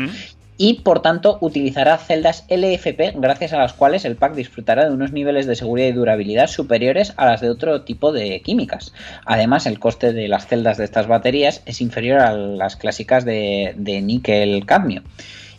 [0.58, 5.12] Y por tanto utilizará celdas LFP gracias a las cuales el pack disfrutará de unos
[5.12, 8.92] niveles de seguridad y durabilidad superiores a las de otro tipo de químicas.
[9.24, 13.74] Además, el coste de las celdas de estas baterías es inferior a las clásicas de,
[13.78, 15.02] níquel-cadmio.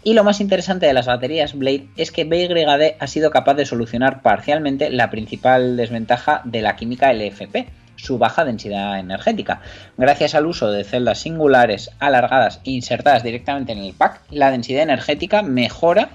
[0.03, 3.65] Y lo más interesante de las baterías Blade es que BYD ha sido capaz de
[3.65, 7.67] solucionar parcialmente la principal desventaja de la química LFP,
[8.01, 9.61] su baja densidad energética.
[9.97, 14.83] Gracias al uso de celdas singulares, alargadas e insertadas directamente en el pack, la densidad
[14.83, 16.09] energética mejora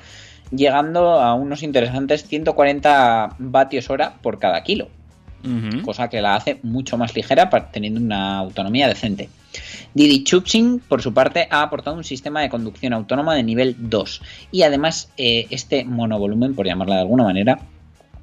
[0.51, 4.89] llegando a unos interesantes 140 vatios hora por cada kilo,
[5.85, 9.28] cosa que la hace mucho más ligera teniendo una autonomía decente.
[9.93, 14.22] Didi Chuxing, por su parte, ha aportado un sistema de conducción autónoma de nivel 2
[14.51, 17.61] y además eh, este monovolumen, por llamarla de alguna manera,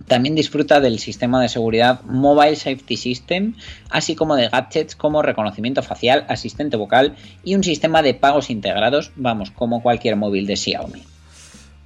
[0.07, 3.55] también disfruta del sistema de seguridad Mobile Safety System,
[3.89, 9.11] así como de gadgets como reconocimiento facial, asistente vocal y un sistema de pagos integrados,
[9.15, 11.03] vamos, como cualquier móvil de Xiaomi.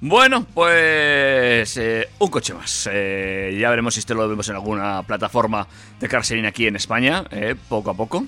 [0.00, 2.88] Bueno, pues eh, un coche más.
[2.92, 5.66] Eh, ya veremos si este lo vemos en alguna plataforma
[5.98, 8.26] de car sharing aquí en España, eh, poco a poco.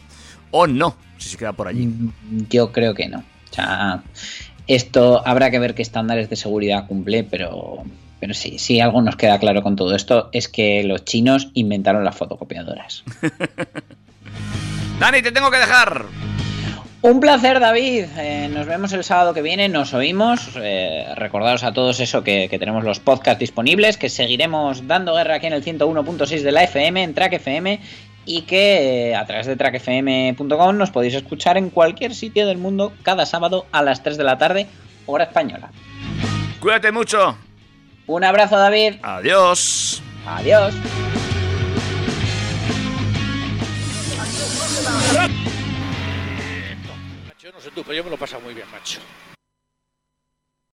[0.51, 1.86] O no, si se queda por allí.
[1.86, 2.12] Mm,
[2.49, 3.18] Yo creo que no.
[3.18, 4.03] O sea,
[4.66, 7.84] esto habrá que ver qué estándares de seguridad cumple, pero,
[8.20, 12.04] pero sí, sí, algo nos queda claro con todo esto, es que los chinos inventaron
[12.04, 13.04] las fotocopiadoras.
[15.00, 16.06] Dani, te tengo que dejar.
[17.00, 18.06] Un placer, David.
[18.16, 20.50] Eh, nos vemos el sábado que viene, nos oímos.
[20.56, 25.36] Eh, recordaros a todos eso que, que tenemos los podcasts disponibles, que seguiremos dando guerra
[25.36, 27.80] aquí en el 101.6 de la FM, en Track FM,
[28.24, 32.92] y que eh, a través de trackfm.com nos podéis escuchar en cualquier sitio del mundo
[33.04, 34.66] cada sábado a las 3 de la tarde,
[35.06, 35.70] hora española.
[36.60, 37.38] Cuídate mucho.
[38.09, 38.94] Un abrazo, David.
[39.02, 40.02] Adiós.
[40.26, 40.74] Adiós.
[47.26, 48.98] Macho, no sé tú, pero yo me lo he pasado muy bien, macho.